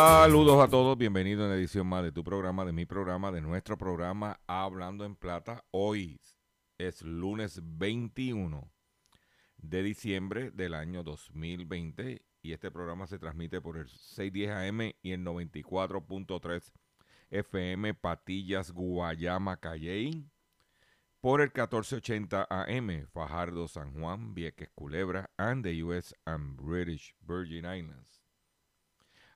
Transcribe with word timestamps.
Saludos 0.00 0.62
a 0.62 0.68
todos, 0.68 0.96
bienvenidos 0.96 1.42
a 1.42 1.46
una 1.46 1.56
edición 1.56 1.88
más 1.88 2.04
de 2.04 2.12
tu 2.12 2.22
programa, 2.22 2.64
de 2.64 2.70
mi 2.70 2.86
programa, 2.86 3.32
de 3.32 3.40
nuestro 3.40 3.76
programa 3.76 4.38
Hablando 4.46 5.04
en 5.04 5.16
Plata. 5.16 5.64
Hoy 5.72 6.20
es 6.78 7.02
lunes 7.02 7.60
21 7.60 8.70
de 9.56 9.82
diciembre 9.82 10.52
del 10.52 10.74
año 10.74 11.02
2020 11.02 12.22
y 12.42 12.52
este 12.52 12.70
programa 12.70 13.08
se 13.08 13.18
transmite 13.18 13.60
por 13.60 13.76
el 13.76 13.88
610 13.88 14.50
AM 14.50 14.92
y 15.02 15.10
el 15.10 15.24
94.3 15.24 16.70
FM 17.30 17.94
Patillas, 17.94 18.70
Guayama, 18.70 19.56
Calley, 19.56 20.30
por 21.20 21.40
el 21.40 21.48
1480 21.48 22.46
AM 22.48 23.04
Fajardo, 23.08 23.66
San 23.66 23.92
Juan, 23.94 24.32
Vieques, 24.32 24.70
Culebra, 24.76 25.28
and 25.36 25.64
the 25.64 25.82
US 25.82 26.14
and 26.24 26.56
British 26.56 27.16
Virgin 27.26 27.64
Islands. 27.64 28.17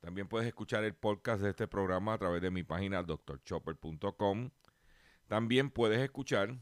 También 0.00 0.28
puedes 0.28 0.46
escuchar 0.46 0.84
el 0.84 0.94
podcast 0.94 1.42
de 1.42 1.50
este 1.50 1.66
programa 1.66 2.14
a 2.14 2.18
través 2.18 2.40
de 2.40 2.50
mi 2.50 2.62
página 2.62 3.02
drchopper.com. 3.02 4.50
También 5.26 5.70
puedes 5.70 6.00
escuchar 6.00 6.58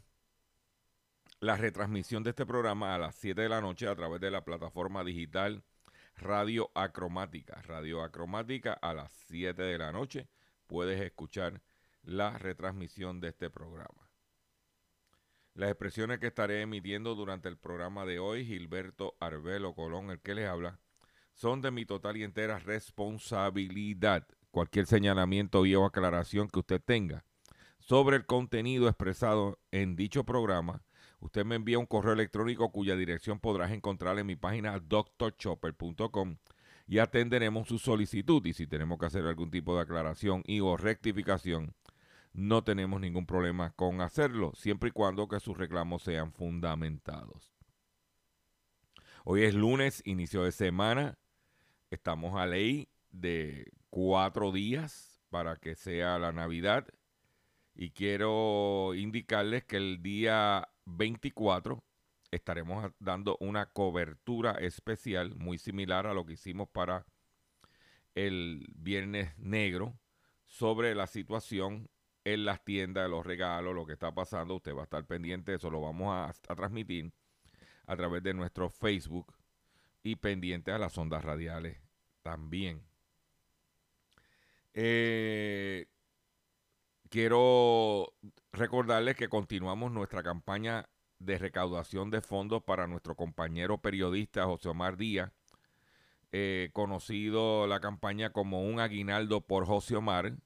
la 1.40 1.56
retransmisión 1.56 2.22
de 2.22 2.30
este 2.30 2.46
programa 2.46 2.94
a 2.94 2.98
las 2.98 3.14
7 3.16 3.40
de 3.42 3.48
la 3.48 3.60
noche 3.60 3.86
a 3.86 3.94
través 3.94 4.20
de 4.20 4.30
la 4.30 4.44
plataforma 4.44 5.04
digital 5.04 5.62
Radio 6.16 6.70
Acromática. 6.74 7.60
Radio 7.62 8.02
Acromática 8.02 8.72
a 8.72 8.94
las 8.94 9.12
7 9.28 9.62
de 9.62 9.78
la 9.78 9.92
noche 9.92 10.28
puedes 10.66 11.00
escuchar 11.00 11.62
la 12.02 12.38
retransmisión 12.38 13.20
de 13.20 13.28
este 13.28 13.50
programa. 13.50 14.08
Las 15.54 15.70
expresiones 15.70 16.18
que 16.18 16.28
estaré 16.28 16.62
emitiendo 16.62 17.14
durante 17.14 17.48
el 17.48 17.56
programa 17.56 18.04
de 18.04 18.18
hoy, 18.18 18.44
Gilberto 18.44 19.16
Arbelo 19.20 19.74
Colón, 19.74 20.10
el 20.10 20.20
que 20.20 20.34
les 20.34 20.48
habla, 20.48 20.80
son 21.36 21.60
de 21.60 21.70
mi 21.70 21.84
total 21.84 22.16
y 22.16 22.24
entera 22.24 22.58
responsabilidad. 22.58 24.26
Cualquier 24.50 24.86
señalamiento 24.86 25.66
y 25.66 25.74
o 25.74 25.84
aclaración 25.84 26.48
que 26.48 26.60
usted 26.60 26.82
tenga 26.82 27.24
sobre 27.78 28.16
el 28.16 28.26
contenido 28.26 28.88
expresado 28.88 29.60
en 29.70 29.94
dicho 29.94 30.24
programa, 30.24 30.82
usted 31.20 31.44
me 31.44 31.54
envía 31.54 31.78
un 31.78 31.86
correo 31.86 32.14
electrónico 32.14 32.72
cuya 32.72 32.96
dirección 32.96 33.38
podrás 33.38 33.70
encontrar 33.70 34.18
en 34.18 34.26
mi 34.26 34.34
página 34.34 34.80
drchopper.com 34.80 36.36
y 36.88 36.98
atenderemos 36.98 37.68
su 37.68 37.78
solicitud. 37.78 38.44
Y 38.46 38.54
si 38.54 38.66
tenemos 38.66 38.98
que 38.98 39.06
hacer 39.06 39.24
algún 39.26 39.50
tipo 39.50 39.76
de 39.76 39.82
aclaración 39.82 40.42
y 40.46 40.60
o 40.60 40.76
rectificación, 40.76 41.74
no 42.32 42.64
tenemos 42.64 43.00
ningún 43.00 43.26
problema 43.26 43.70
con 43.72 44.00
hacerlo, 44.00 44.52
siempre 44.56 44.88
y 44.88 44.92
cuando 44.92 45.28
que 45.28 45.38
sus 45.38 45.56
reclamos 45.56 46.02
sean 46.02 46.32
fundamentados. 46.32 47.52
Hoy 49.24 49.42
es 49.42 49.54
lunes, 49.54 50.02
inicio 50.04 50.44
de 50.44 50.52
semana. 50.52 51.18
Estamos 51.90 52.34
a 52.36 52.46
ley 52.46 52.88
de 53.10 53.70
cuatro 53.90 54.50
días 54.50 55.22
para 55.30 55.54
que 55.56 55.76
sea 55.76 56.18
la 56.18 56.32
Navidad. 56.32 56.88
Y 57.76 57.90
quiero 57.90 58.92
indicarles 58.94 59.64
que 59.64 59.76
el 59.76 60.02
día 60.02 60.68
24 60.86 61.84
estaremos 62.32 62.90
dando 62.98 63.36
una 63.38 63.66
cobertura 63.66 64.52
especial 64.52 65.36
muy 65.36 65.58
similar 65.58 66.08
a 66.08 66.14
lo 66.14 66.26
que 66.26 66.32
hicimos 66.32 66.68
para 66.68 67.06
el 68.16 68.66
Viernes 68.74 69.38
Negro 69.38 69.96
sobre 70.44 70.92
la 70.96 71.06
situación 71.06 71.88
en 72.24 72.44
las 72.44 72.64
tiendas 72.64 73.04
de 73.04 73.10
los 73.10 73.24
regalos, 73.24 73.76
lo 73.76 73.86
que 73.86 73.92
está 73.92 74.12
pasando. 74.12 74.56
Usted 74.56 74.74
va 74.74 74.80
a 74.80 74.84
estar 74.84 75.06
pendiente, 75.06 75.54
eso 75.54 75.70
lo 75.70 75.80
vamos 75.80 76.12
a 76.12 76.32
transmitir 76.56 77.12
a 77.86 77.94
través 77.94 78.24
de 78.24 78.34
nuestro 78.34 78.70
Facebook 78.70 79.35
y 80.06 80.14
pendiente 80.14 80.70
a 80.70 80.78
las 80.78 80.96
ondas 80.98 81.24
radiales 81.24 81.78
también. 82.22 82.80
Eh, 84.72 85.88
quiero 87.08 88.14
recordarles 88.52 89.16
que 89.16 89.28
continuamos 89.28 89.90
nuestra 89.90 90.22
campaña 90.22 90.88
de 91.18 91.38
recaudación 91.38 92.10
de 92.10 92.20
fondos 92.20 92.62
para 92.62 92.86
nuestro 92.86 93.16
compañero 93.16 93.78
periodista 93.78 94.44
José 94.44 94.68
Omar 94.68 94.96
Díaz, 94.96 95.32
eh, 96.30 96.70
conocido 96.72 97.66
la 97.66 97.80
campaña 97.80 98.30
como 98.30 98.62
un 98.62 98.78
aguinaldo 98.78 99.40
por 99.40 99.66
José 99.66 99.96
Omar. 99.96 100.36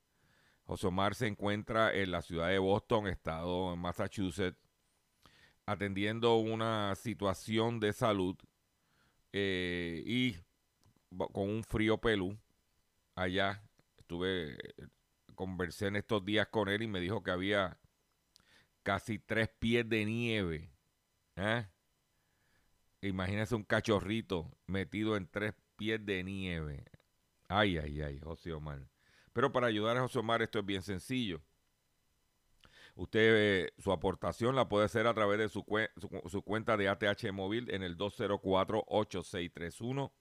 José 0.64 0.86
Omar 0.86 1.14
se 1.14 1.26
encuentra 1.26 1.92
en 1.92 2.12
la 2.12 2.22
ciudad 2.22 2.48
de 2.48 2.58
Boston, 2.58 3.08
estado 3.08 3.74
en 3.74 3.80
Massachusetts, 3.80 4.58
atendiendo 5.66 6.36
una 6.36 6.94
situación 6.94 7.78
de 7.78 7.92
salud 7.92 8.38
eh, 9.32 10.02
y 10.04 10.36
con 11.32 11.48
un 11.48 11.64
frío 11.64 11.98
pelú 11.98 12.38
allá. 13.14 13.62
Estuve, 13.98 14.56
conversé 15.34 15.86
en 15.86 15.96
estos 15.96 16.24
días 16.24 16.48
con 16.48 16.68
él 16.68 16.82
y 16.82 16.86
me 16.86 17.00
dijo 17.00 17.22
que 17.22 17.30
había 17.30 17.78
casi 18.82 19.18
tres 19.18 19.48
pies 19.58 19.88
de 19.88 20.04
nieve. 20.04 20.72
¿eh? 21.36 21.66
Imagínese 23.02 23.54
un 23.54 23.64
cachorrito 23.64 24.50
metido 24.66 25.16
en 25.16 25.26
tres 25.26 25.54
pies 25.76 26.04
de 26.04 26.22
nieve. 26.24 26.84
Ay, 27.48 27.78
ay, 27.78 28.02
ay, 28.02 28.20
José 28.20 28.52
Omar. 28.52 28.88
Pero 29.32 29.52
para 29.52 29.68
ayudar 29.68 29.96
a 29.96 30.02
José 30.02 30.18
Omar 30.18 30.42
esto 30.42 30.58
es 30.58 30.66
bien 30.66 30.82
sencillo. 30.82 31.42
Usted 33.00 33.64
eh, 33.64 33.72
su 33.78 33.90
aportación 33.92 34.54
la 34.54 34.68
puede 34.68 34.84
hacer 34.84 35.06
a 35.06 35.14
través 35.14 35.38
de 35.38 35.48
su, 35.48 35.64
cue- 35.64 35.88
su, 35.96 36.10
su 36.28 36.42
cuenta 36.42 36.76
de 36.76 36.90
ATH 36.90 37.32
móvil 37.32 37.70
en 37.70 37.82
el 37.82 37.96
204-8631. 37.96 40.12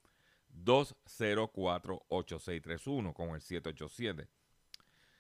204-8631 0.63 3.13
con 3.13 3.31
el 3.31 3.41
787. 3.41 4.29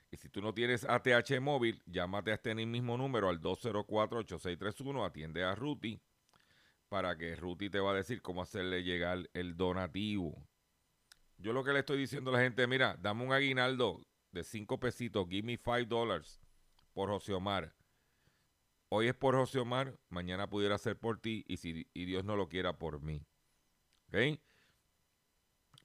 Y 0.09 0.15
si 0.15 0.29
tú 0.29 0.41
no 0.41 0.53
tienes 0.53 0.85
ATH 0.85 1.41
móvil, 1.41 1.83
llámate 1.85 2.31
a 2.31 2.35
este 2.35 2.55
mismo 2.55 2.97
número 2.97 3.27
al 3.27 3.41
204-8631, 3.41 5.05
atiende 5.05 5.43
a 5.43 5.53
Ruti 5.53 5.99
para 6.87 7.17
que 7.17 7.35
Ruti 7.35 7.69
te 7.69 7.81
va 7.81 7.91
a 7.91 7.95
decir 7.95 8.21
cómo 8.21 8.41
hacerle 8.41 8.83
llegar 8.83 9.29
el 9.33 9.57
donativo. 9.57 10.47
Yo 11.37 11.51
lo 11.51 11.65
que 11.65 11.73
le 11.73 11.79
estoy 11.79 11.97
diciendo 11.97 12.29
a 12.29 12.35
la 12.35 12.39
gente, 12.39 12.65
mira, 12.67 12.95
dame 13.01 13.25
un 13.25 13.33
aguinaldo 13.33 13.99
de 14.31 14.45
5 14.45 14.79
pesitos, 14.79 15.27
give 15.27 15.45
me 15.45 15.57
5 15.57 15.83
dólares 15.89 16.39
por 16.99 17.11
José 17.11 17.33
Omar. 17.33 17.73
Hoy 18.89 19.07
es 19.07 19.15
por 19.15 19.33
José 19.33 19.57
Omar, 19.59 19.97
mañana 20.09 20.49
pudiera 20.49 20.77
ser 20.77 20.99
por 20.99 21.17
ti 21.17 21.45
y 21.47 21.55
si 21.55 21.87
y 21.93 22.03
Dios 22.03 22.25
no 22.25 22.35
lo 22.35 22.49
quiera 22.49 22.77
por 22.77 22.99
mí. 23.01 23.25
¿Ok? 24.09 24.37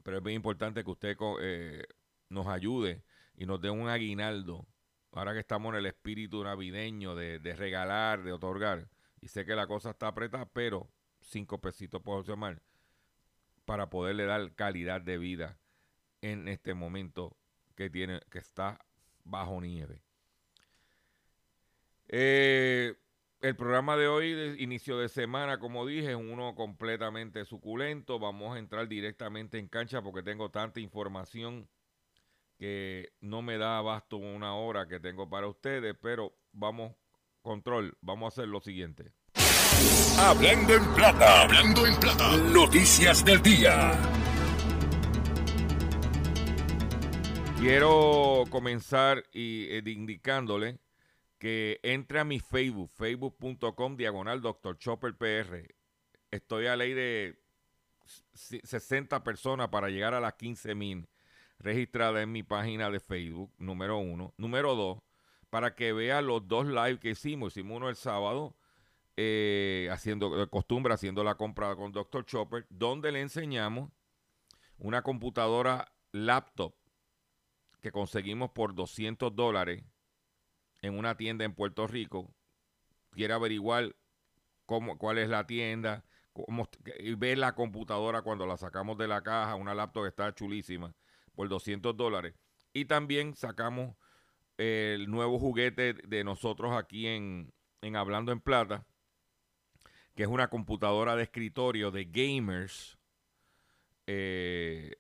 Pero 0.02 0.16
es 0.16 0.22
bien 0.24 0.34
importante 0.34 0.82
que 0.82 0.90
usted 0.90 1.16
eh, 1.40 1.84
nos 2.30 2.48
ayude 2.48 3.04
y 3.36 3.46
nos 3.46 3.60
dé 3.60 3.70
un 3.70 3.88
aguinaldo. 3.88 4.66
Ahora 5.12 5.34
que 5.34 5.38
estamos 5.38 5.72
en 5.72 5.78
el 5.78 5.86
espíritu 5.86 6.42
navideño 6.42 7.14
de, 7.14 7.38
de 7.38 7.54
regalar, 7.54 8.24
de 8.24 8.32
otorgar. 8.32 8.88
Y 9.20 9.28
sé 9.28 9.46
que 9.46 9.54
la 9.54 9.68
cosa 9.68 9.90
está 9.90 10.08
apretada, 10.08 10.46
pero 10.46 10.90
cinco 11.20 11.60
pesitos 11.60 12.02
por 12.02 12.18
José 12.18 12.32
Omar 12.32 12.60
para 13.64 13.88
poderle 13.88 14.24
dar 14.24 14.52
calidad 14.56 15.00
de 15.00 15.18
vida 15.18 15.60
en 16.22 16.48
este 16.48 16.74
momento 16.74 17.36
que 17.76 17.88
tiene 17.88 18.20
que 18.32 18.38
está 18.40 18.84
bajo 19.22 19.60
nieve. 19.60 20.02
Eh, 22.16 22.94
el 23.40 23.56
programa 23.56 23.96
de 23.96 24.06
hoy, 24.06 24.34
de 24.34 24.62
inicio 24.62 24.98
de 24.98 25.08
semana, 25.08 25.58
como 25.58 25.84
dije, 25.84 26.10
es 26.10 26.16
uno 26.16 26.54
completamente 26.54 27.44
suculento. 27.44 28.20
Vamos 28.20 28.54
a 28.54 28.60
entrar 28.60 28.86
directamente 28.86 29.58
en 29.58 29.66
cancha 29.66 30.00
porque 30.00 30.22
tengo 30.22 30.48
tanta 30.52 30.78
información 30.78 31.68
que 32.56 33.10
no 33.20 33.42
me 33.42 33.58
da 33.58 33.78
abasto 33.78 34.16
una 34.16 34.54
hora 34.54 34.86
que 34.86 35.00
tengo 35.00 35.28
para 35.28 35.48
ustedes, 35.48 35.96
pero 36.00 36.38
vamos, 36.52 36.94
control, 37.42 37.98
vamos 38.00 38.26
a 38.26 38.28
hacer 38.28 38.48
lo 38.48 38.60
siguiente. 38.60 39.10
Hablando 40.16 40.74
en 40.74 40.94
plata, 40.94 41.42
hablando 41.42 41.84
en 41.84 41.98
plata, 41.98 42.36
noticias 42.36 43.24
del 43.24 43.42
día. 43.42 43.90
Quiero 47.58 48.44
comenzar 48.50 49.24
y, 49.32 49.64
eh, 49.64 49.82
indicándole 49.84 50.78
que 51.44 51.78
entre 51.82 52.20
a 52.20 52.24
mi 52.24 52.40
Facebook, 52.40 52.88
facebook.com 52.88 53.98
diagonal 53.98 54.40
Dr. 54.40 54.78
Chopper 54.78 55.14
PR. 55.14 55.74
Estoy 56.30 56.68
a 56.68 56.74
ley 56.74 56.94
de 56.94 57.38
60 58.32 59.22
personas 59.22 59.68
para 59.68 59.90
llegar 59.90 60.14
a 60.14 60.20
las 60.20 60.32
15 60.36 60.74
mil 60.74 61.06
registradas 61.58 62.22
en 62.22 62.32
mi 62.32 62.42
página 62.44 62.88
de 62.88 62.98
Facebook, 62.98 63.52
número 63.58 63.98
uno. 63.98 64.32
Número 64.38 64.74
dos, 64.74 65.02
para 65.50 65.74
que 65.74 65.92
vea 65.92 66.22
los 66.22 66.48
dos 66.48 66.66
live 66.66 66.98
que 66.98 67.10
hicimos. 67.10 67.52
Hicimos 67.52 67.76
uno 67.76 67.90
el 67.90 67.96
sábado, 67.96 68.56
eh, 69.18 69.90
haciendo 69.92 70.34
de 70.34 70.46
costumbre, 70.46 70.94
haciendo 70.94 71.22
la 71.24 71.34
compra 71.34 71.76
con 71.76 71.92
Dr. 71.92 72.24
Chopper, 72.24 72.64
donde 72.70 73.12
le 73.12 73.20
enseñamos 73.20 73.90
una 74.78 75.02
computadora 75.02 75.92
laptop 76.10 76.74
que 77.82 77.92
conseguimos 77.92 78.52
por 78.52 78.74
200 78.74 79.36
dólares 79.36 79.84
en 80.84 80.98
una 80.98 81.16
tienda 81.16 81.46
en 81.46 81.54
Puerto 81.54 81.86
Rico, 81.86 82.30
quiere 83.10 83.32
averiguar 83.32 83.96
cómo, 84.66 84.98
cuál 84.98 85.16
es 85.16 85.30
la 85.30 85.46
tienda, 85.46 86.04
cómo, 86.34 86.68
y 86.98 87.14
ver 87.14 87.38
la 87.38 87.54
computadora 87.54 88.20
cuando 88.20 88.46
la 88.46 88.58
sacamos 88.58 88.98
de 88.98 89.08
la 89.08 89.22
caja, 89.22 89.54
una 89.54 89.74
laptop 89.74 90.04
está 90.04 90.34
chulísima, 90.34 90.94
por 91.34 91.48
200 91.48 91.96
dólares. 91.96 92.34
Y 92.74 92.84
también 92.84 93.34
sacamos 93.34 93.96
el 94.58 95.10
nuevo 95.10 95.38
juguete 95.38 95.94
de 95.94 96.22
nosotros 96.22 96.72
aquí 96.76 97.06
en, 97.06 97.54
en 97.80 97.96
Hablando 97.96 98.30
en 98.30 98.40
Plata, 98.40 98.84
que 100.14 100.24
es 100.24 100.28
una 100.28 100.48
computadora 100.48 101.16
de 101.16 101.22
escritorio 101.22 101.92
de 101.92 102.04
gamers. 102.04 102.98
Eh, 104.06 104.96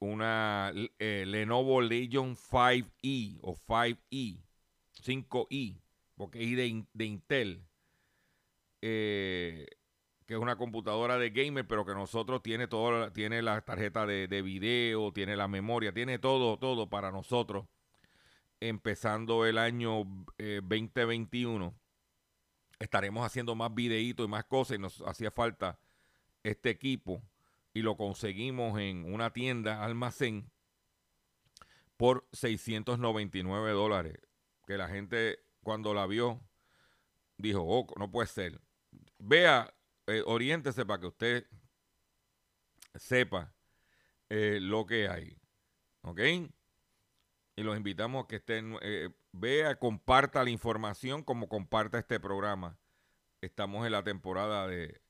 una 0.00 0.72
eh, 0.98 1.24
Lenovo 1.26 1.80
Legion 1.80 2.34
5E 2.34 3.38
o 3.40 3.54
5E, 3.54 4.47
5E, 5.02 5.80
porque 6.16 6.42
es 6.42 6.56
de, 6.56 6.84
de 6.92 7.04
Intel, 7.04 7.64
eh, 8.82 9.66
que 10.26 10.34
es 10.34 10.40
una 10.40 10.56
computadora 10.56 11.18
de 11.18 11.30
gamer, 11.30 11.66
pero 11.66 11.86
que 11.86 11.94
nosotros 11.94 12.42
tiene 12.42 12.68
todo, 12.68 13.12
tiene 13.12 13.42
la 13.42 13.60
tarjeta 13.62 14.06
de, 14.06 14.28
de, 14.28 14.42
video, 14.42 15.12
tiene 15.12 15.36
la 15.36 15.48
memoria, 15.48 15.92
tiene 15.92 16.18
todo, 16.18 16.58
todo 16.58 16.88
para 16.88 17.10
nosotros, 17.10 17.66
empezando 18.60 19.46
el 19.46 19.58
año 19.58 20.04
2021. 20.36 21.66
Eh, 21.66 21.72
estaremos 22.78 23.24
haciendo 23.24 23.54
más 23.54 23.74
videitos 23.74 24.26
y 24.26 24.28
más 24.28 24.44
cosas 24.44 24.76
y 24.76 24.80
nos 24.80 25.00
hacía 25.02 25.30
falta 25.30 25.78
este 26.42 26.70
equipo 26.70 27.22
y 27.74 27.82
lo 27.82 27.96
conseguimos 27.96 28.78
en 28.80 29.12
una 29.12 29.32
tienda, 29.32 29.84
almacén, 29.84 30.50
por 31.96 32.26
699 32.32 33.72
dólares. 33.72 34.27
Que 34.68 34.76
la 34.76 34.86
gente 34.86 35.38
cuando 35.62 35.94
la 35.94 36.06
vio 36.06 36.42
dijo, 37.38 37.64
oh, 37.66 37.86
no 37.98 38.10
puede 38.10 38.26
ser. 38.26 38.60
Vea, 39.18 39.72
eh, 40.06 40.22
oriéntese 40.26 40.84
para 40.84 41.00
que 41.00 41.06
usted 41.06 41.46
sepa 42.94 43.54
eh, 44.28 44.58
lo 44.60 44.84
que 44.84 45.08
hay. 45.08 45.40
¿Ok? 46.02 46.20
Y 47.56 47.62
los 47.62 47.78
invitamos 47.78 48.24
a 48.24 48.28
que 48.28 48.36
estén, 48.36 48.76
eh, 48.82 49.08
vea, 49.32 49.78
comparta 49.78 50.44
la 50.44 50.50
información 50.50 51.22
como 51.24 51.48
comparta 51.48 51.98
este 51.98 52.20
programa. 52.20 52.78
Estamos 53.40 53.86
en 53.86 53.92
la 53.92 54.04
temporada 54.04 54.66
de 54.68 55.00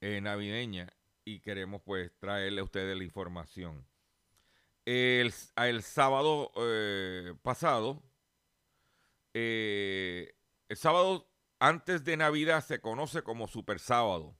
navideña 0.00 0.90
y 1.26 1.40
queremos 1.40 1.82
pues 1.82 2.10
traerle 2.18 2.62
a 2.62 2.64
ustedes 2.64 2.96
la 2.96 3.04
información. 3.04 3.86
El, 4.86 5.32
sábado 5.82 6.52
eh, 6.56 7.34
pasado, 7.42 8.02
eh, 9.34 10.34
el 10.68 10.76
sábado 10.76 11.30
antes 11.58 12.04
de 12.04 12.16
Navidad 12.16 12.64
se 12.64 12.80
conoce 12.80 13.22
como 13.22 13.48
Super 13.48 13.78
Sábado, 13.78 14.36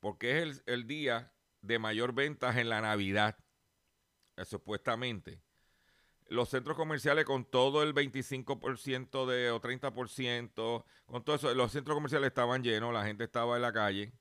porque 0.00 0.38
es 0.38 0.42
el, 0.42 0.62
el 0.66 0.86
día 0.86 1.32
de 1.60 1.78
mayor 1.78 2.14
ventas 2.14 2.56
en 2.56 2.68
la 2.68 2.80
Navidad, 2.80 3.36
eh, 4.36 4.44
supuestamente. 4.44 5.42
Los 6.28 6.48
centros 6.48 6.76
comerciales 6.76 7.24
con 7.24 7.44
todo 7.44 7.82
el 7.82 7.94
25% 7.94 9.26
de, 9.26 9.50
o 9.50 9.60
30%, 9.60 10.84
con 11.06 11.24
todo 11.24 11.36
eso, 11.36 11.52
los 11.54 11.72
centros 11.72 11.96
comerciales 11.96 12.28
estaban 12.28 12.62
llenos, 12.62 12.94
la 12.94 13.04
gente 13.04 13.24
estaba 13.24 13.56
en 13.56 13.62
la 13.62 13.72
calle 13.72 14.14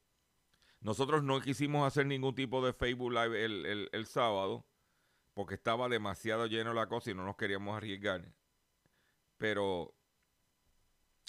nosotros 0.84 1.24
no 1.24 1.40
quisimos 1.40 1.88
hacer 1.88 2.06
ningún 2.06 2.36
tipo 2.36 2.64
de 2.64 2.74
Facebook 2.74 3.14
Live 3.14 3.46
el, 3.46 4.06
sábado 4.06 4.66
porque 5.34 5.56
estaba 5.56 5.88
demasiado 5.88 6.46
lleno 6.46 6.74
la 6.74 6.88
cosa 6.88 7.10
y 7.10 7.14
no 7.14 7.24
nos 7.24 7.38
queríamos 7.38 7.76
arriesgar. 7.76 8.26
Pero 9.44 9.94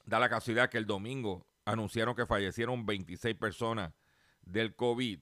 da 0.05 0.21
la 0.21 0.29
casualidad 0.29 0.71
que 0.71 0.79
el 0.79 0.87
domingo 0.87 1.49
anunciaron 1.65 2.15
que 2.15 2.27
fallecieron 2.27 2.87
26 2.87 3.35
personas 3.35 3.93
del 4.43 4.77
COVID. 4.77 5.19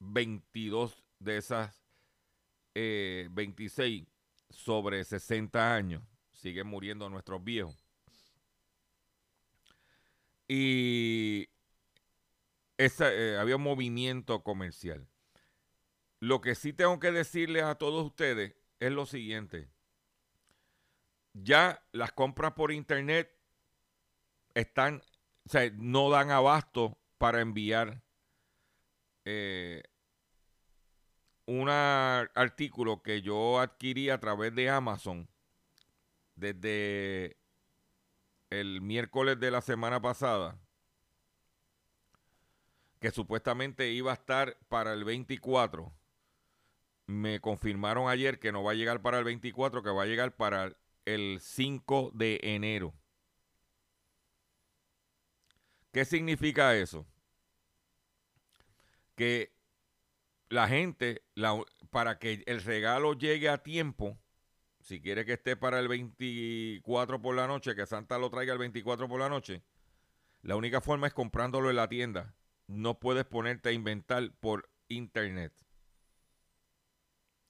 22 0.00 1.04
de 1.20 1.36
esas 1.36 1.80
26 2.74 4.02
eh, 4.02 4.06
sobre 4.50 5.04
60 5.04 5.76
años. 5.76 6.02
Siguen 6.32 6.66
muriendo 6.66 7.08
nuestros 7.08 7.44
viejos. 7.44 7.86
Y 10.48 11.50
eh, 12.78 13.36
había 13.38 13.54
un 13.54 13.62
movimiento 13.62 14.42
comercial. 14.42 15.06
Lo 16.18 16.40
que 16.40 16.56
sí 16.56 16.72
tengo 16.72 16.98
que 16.98 17.12
decirles 17.12 17.62
a 17.62 17.76
todos 17.76 18.04
ustedes 18.04 18.56
es 18.80 18.90
lo 18.90 19.06
siguiente. 19.06 19.73
Ya 21.34 21.82
las 21.92 22.12
compras 22.12 22.52
por 22.52 22.72
internet 22.72 23.30
están, 24.54 25.02
o 25.46 25.48
sea, 25.48 25.70
no 25.74 26.08
dan 26.10 26.30
abasto 26.30 26.96
para 27.18 27.40
enviar 27.40 28.02
eh, 29.24 29.82
un 31.46 31.68
artículo 31.68 33.02
que 33.02 33.20
yo 33.20 33.60
adquirí 33.60 34.10
a 34.10 34.20
través 34.20 34.54
de 34.54 34.70
Amazon 34.70 35.28
desde 36.36 37.36
el 38.50 38.80
miércoles 38.80 39.38
de 39.38 39.50
la 39.50 39.60
semana 39.60 40.00
pasada 40.00 40.58
que 43.04 43.10
supuestamente 43.10 43.90
iba 43.90 44.12
a 44.12 44.14
estar 44.14 44.56
para 44.68 44.94
el 44.94 45.04
24. 45.04 45.92
Me 47.06 47.38
confirmaron 47.38 48.08
ayer 48.08 48.38
que 48.38 48.50
no 48.50 48.62
va 48.62 48.70
a 48.72 48.74
llegar 48.74 49.02
para 49.02 49.18
el 49.18 49.24
24, 49.24 49.82
que 49.82 49.90
va 49.90 50.04
a 50.04 50.06
llegar 50.06 50.34
para 50.36 50.74
el 51.04 51.38
5 51.40 52.10
de 52.14 52.40
enero. 52.42 52.94
¿Qué 55.92 56.04
significa 56.04 56.74
eso? 56.76 57.06
Que 59.14 59.52
la 60.48 60.66
gente, 60.68 61.22
para 61.90 62.18
que 62.18 62.42
el 62.46 62.62
regalo 62.62 63.14
llegue 63.14 63.48
a 63.48 63.62
tiempo, 63.62 64.18
si 64.80 65.00
quiere 65.00 65.24
que 65.24 65.34
esté 65.34 65.56
para 65.56 65.78
el 65.78 65.88
24 65.88 67.22
por 67.22 67.34
la 67.34 67.46
noche, 67.46 67.74
que 67.74 67.86
Santa 67.86 68.18
lo 68.18 68.28
traiga 68.30 68.52
el 68.52 68.58
24 68.58 69.08
por 69.08 69.20
la 69.20 69.28
noche, 69.28 69.62
la 70.42 70.56
única 70.56 70.80
forma 70.80 71.06
es 71.06 71.14
comprándolo 71.14 71.70
en 71.70 71.76
la 71.76 71.88
tienda. 71.88 72.34
No 72.66 72.98
puedes 72.98 73.24
ponerte 73.24 73.70
a 73.70 73.72
inventar 73.72 74.32
por 74.40 74.68
internet. 74.88 75.52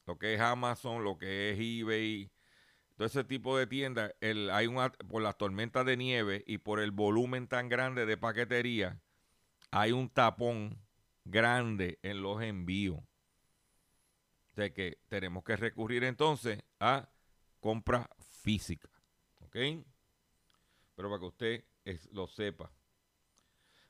Lo 0.06 0.18
que 0.18 0.34
es 0.34 0.40
Amazon, 0.40 1.02
lo 1.02 1.18
que 1.18 1.50
es 1.50 1.58
eBay, 1.58 2.30
todo 2.96 3.06
ese 3.06 3.24
tipo 3.24 3.56
de 3.58 3.66
tiendas, 3.66 4.14
el, 4.20 4.50
hay 4.50 4.66
una, 4.66 4.90
por 4.92 5.22
las 5.22 5.36
tormentas 5.36 5.84
de 5.84 5.96
nieve 5.96 6.44
y 6.46 6.58
por 6.58 6.80
el 6.80 6.92
volumen 6.92 7.48
tan 7.48 7.68
grande 7.68 8.06
de 8.06 8.16
paquetería, 8.16 9.00
hay 9.70 9.92
un 9.92 10.08
tapón 10.08 10.78
grande 11.24 11.98
en 12.02 12.22
los 12.22 12.40
envíos. 12.42 13.00
De 14.54 14.72
que 14.72 14.98
tenemos 15.08 15.42
que 15.42 15.56
recurrir 15.56 16.04
entonces 16.04 16.62
a 16.78 17.08
compra 17.58 18.08
física. 18.42 18.88
¿Ok? 19.40 19.56
Pero 20.94 21.08
para 21.08 21.18
que 21.18 21.26
usted 21.26 21.64
lo 22.12 22.28
sepa. 22.28 22.70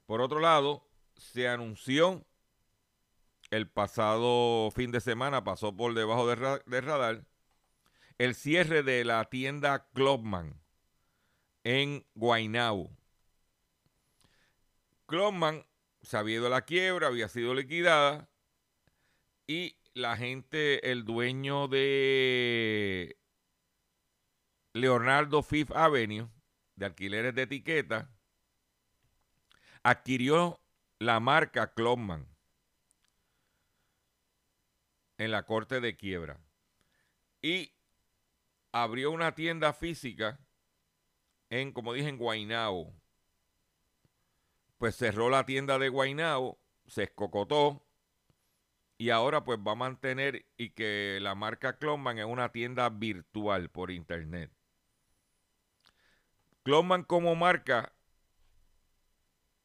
Por 0.07 0.23
otro 0.23 0.41
lado, 0.41 0.89
se 1.17 1.49
anunció 1.49 2.25
el 3.51 3.69
pasado 3.69 4.71
fin 4.71 4.91
de 4.91 5.01
semana, 5.01 5.45
pasó 5.45 5.77
por 5.77 5.93
debajo 5.93 6.27
del 6.27 6.83
radar, 6.83 7.27
el 8.19 8.35
cierre 8.35 8.83
de 8.83 9.05
la 9.05 9.25
tienda 9.25 9.89
Clubman 9.93 10.61
en 11.65 12.07
Guaynabo. 12.15 12.91
Clubman 15.07 15.65
a 16.13 16.23
la 16.23 16.63
quiebra, 16.63 17.09
había 17.09 17.29
sido 17.29 17.55
liquidada 17.55 18.29
y 19.47 19.77
la 19.95 20.17
gente, 20.17 20.91
el 20.91 21.05
dueño 21.05 21.69
de 21.69 23.19
Leonardo 24.73 25.43
Fifth 25.43 25.73
Avenue, 25.73 26.29
de 26.77 26.87
alquileres 26.87 27.35
de 27.35 27.43
etiqueta, 27.43 28.11
adquirió 29.83 30.61
la 30.99 31.21
marca 31.21 31.73
Clubman 31.73 32.27
en 35.19 35.31
la 35.31 35.45
corte 35.45 35.81
de 35.81 35.97
quiebra 35.97 36.41
y 37.41 37.74
abrió 38.75 39.13
una 39.13 39.37
tienda 39.37 39.73
física 39.73 40.41
en, 41.49 41.71
como 41.71 41.93
dije, 41.93 42.09
en 42.09 42.19
Guaynabo. 42.19 42.93
Pues 44.79 44.97
cerró 44.97 45.31
la 45.31 45.47
tienda 45.47 45.79
de 45.79 45.89
Guaynabo, 45.89 46.59
se 46.89 47.05
escocotó 47.05 47.87
y 48.99 49.11
ahora 49.11 49.45
pues 49.45 49.61
va 49.61 49.73
a 49.73 49.77
mantener 49.77 50.45
y 50.57 50.71
que 50.71 51.21
la 51.23 51.37
marca 51.37 51.79
Clubman 51.79 52.19
es 52.19 52.25
una 52.25 52.51
tienda 52.51 52.89
virtual 52.89 53.71
por 53.71 53.93
internet. 53.93 54.51
Clubman 56.65 57.05
como 57.05 57.37
marca, 57.37 57.93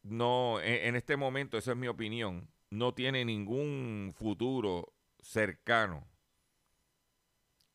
no, 0.04 0.62
en, 0.62 0.90
en 0.90 0.96
este 0.96 1.18
momento, 1.18 1.58
esa 1.58 1.72
es 1.72 1.78
mi 1.78 1.88
opinión, 1.88 2.48
no 2.70 2.94
tiene 2.94 3.26
ningún 3.26 4.14
futuro 4.16 4.94
cercano. 5.20 6.08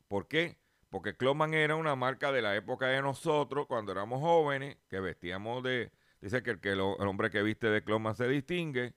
¿Por 0.07 0.29
qué? 0.29 0.64
Porque 0.95 1.17
Cloman 1.17 1.53
era 1.53 1.75
una 1.75 1.97
marca 1.97 2.31
de 2.31 2.41
la 2.41 2.55
época 2.55 2.87
de 2.87 3.01
nosotros, 3.01 3.67
cuando 3.67 3.91
éramos 3.91 4.21
jóvenes, 4.21 4.77
que 4.87 5.01
vestíamos 5.01 5.61
de... 5.61 5.91
Dice 6.21 6.41
que, 6.41 6.57
el, 6.71 6.79
hombre 6.79 7.29
que 7.29 7.43
viste 7.43 7.67
de 7.67 7.83
Cloman 7.83 8.15
se 8.15 8.29
distingue. 8.29 8.93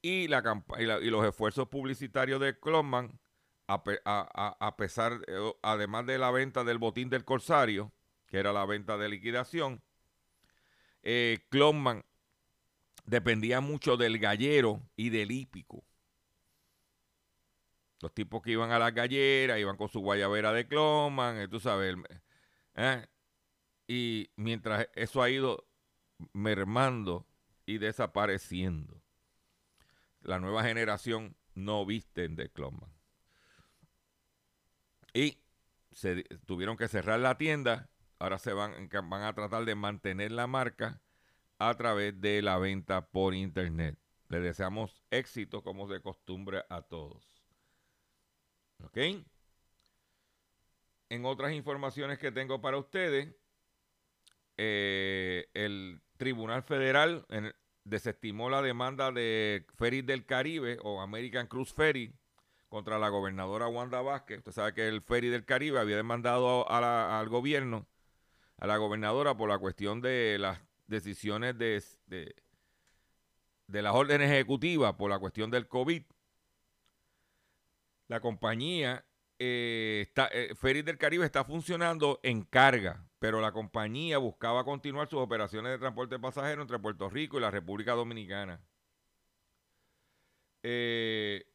Y, 0.00 0.28
los 0.28 1.26
esfuerzos 1.26 1.66
publicitarios 1.66 2.40
de 2.40 2.56
Cloman, 2.56 3.18
a, 3.66 4.76
pesar, 4.76 5.18
además 5.60 6.06
de 6.06 6.18
la 6.18 6.30
venta 6.30 6.62
del 6.62 6.78
botín 6.78 7.10
del 7.10 7.24
Corsario, 7.24 7.92
que 8.28 8.38
era 8.38 8.52
la 8.52 8.64
venta 8.64 8.96
de 8.96 9.08
liquidación, 9.08 9.82
eh, 11.02 11.40
dependía 13.06 13.60
mucho 13.60 13.96
del 13.96 14.20
gallero 14.20 14.80
y 14.94 15.10
del 15.10 15.32
hípico. 15.32 15.82
Los 18.02 18.12
tipos 18.12 18.42
que 18.42 18.50
iban 18.50 18.72
a 18.72 18.80
las 18.80 18.92
galleras, 18.92 19.60
iban 19.60 19.76
con 19.76 19.88
su 19.88 20.00
guayabera 20.00 20.52
de 20.52 20.66
cloman, 20.66 21.38
eh, 21.38 21.46
tú 21.46 21.60
sabes. 21.60 21.96
¿eh? 22.74 23.06
Y 23.86 24.28
mientras 24.34 24.88
eso 24.94 25.22
ha 25.22 25.30
ido 25.30 25.68
mermando 26.32 27.28
y 27.64 27.78
desapareciendo, 27.78 29.00
la 30.20 30.40
nueva 30.40 30.64
generación 30.64 31.36
no 31.54 31.86
visten 31.86 32.34
de 32.34 32.50
cloman. 32.50 32.90
Y 35.14 35.38
se 35.92 36.24
tuvieron 36.44 36.76
que 36.76 36.88
cerrar 36.88 37.20
la 37.20 37.38
tienda. 37.38 37.88
Ahora 38.18 38.40
se 38.40 38.52
van, 38.52 38.88
van 38.90 39.22
a 39.22 39.32
tratar 39.32 39.64
de 39.64 39.76
mantener 39.76 40.32
la 40.32 40.48
marca 40.48 41.00
a 41.58 41.76
través 41.76 42.20
de 42.20 42.42
la 42.42 42.58
venta 42.58 43.06
por 43.06 43.32
internet. 43.32 43.96
Le 44.28 44.40
deseamos 44.40 45.04
éxito 45.10 45.62
como 45.62 45.86
de 45.86 46.00
costumbre 46.00 46.64
a 46.68 46.82
todos. 46.82 47.31
¿Ok? 48.84 48.98
En 51.08 51.24
otras 51.24 51.52
informaciones 51.52 52.18
que 52.18 52.32
tengo 52.32 52.60
para 52.60 52.78
ustedes, 52.78 53.34
eh, 54.56 55.46
el 55.54 56.00
Tribunal 56.16 56.62
Federal 56.62 57.26
desestimó 57.84 58.48
la 58.48 58.62
demanda 58.62 59.12
de 59.12 59.66
Ferry 59.76 60.02
del 60.02 60.24
Caribe 60.24 60.78
o 60.82 61.00
American 61.00 61.46
Cruise 61.46 61.72
Ferry 61.72 62.14
contra 62.68 62.98
la 62.98 63.08
gobernadora 63.08 63.68
Wanda 63.68 64.00
Vázquez. 64.00 64.38
Usted 64.38 64.52
sabe 64.52 64.74
que 64.74 64.88
el 64.88 65.02
Ferry 65.02 65.28
del 65.28 65.44
Caribe 65.44 65.78
había 65.78 65.96
demandado 65.96 66.70
al 66.70 67.28
gobierno, 67.28 67.86
a 68.58 68.66
la 68.66 68.76
gobernadora, 68.76 69.36
por 69.36 69.48
la 69.50 69.58
cuestión 69.58 70.00
de 70.00 70.38
las 70.38 70.60
decisiones 70.86 71.58
de, 71.58 71.82
de, 72.06 72.34
de 73.66 73.82
las 73.82 73.94
órdenes 73.94 74.30
ejecutivas, 74.30 74.94
por 74.94 75.10
la 75.10 75.18
cuestión 75.18 75.50
del 75.50 75.68
COVID 75.68 76.02
la 78.12 78.20
compañía 78.20 79.06
eh, 79.38 80.04
está, 80.06 80.28
eh, 80.32 80.52
del 80.82 80.98
Caribe 80.98 81.24
está 81.24 81.44
funcionando 81.44 82.20
en 82.22 82.42
carga, 82.42 83.08
pero 83.18 83.40
la 83.40 83.52
compañía 83.52 84.18
buscaba 84.18 84.64
continuar 84.64 85.08
sus 85.08 85.20
operaciones 85.20 85.72
de 85.72 85.78
transporte 85.78 86.18
pasajero 86.18 86.60
entre 86.60 86.78
Puerto 86.78 87.08
Rico 87.08 87.38
y 87.38 87.40
la 87.40 87.50
República 87.50 87.92
Dominicana. 87.94 88.60
Eh, 90.62 91.46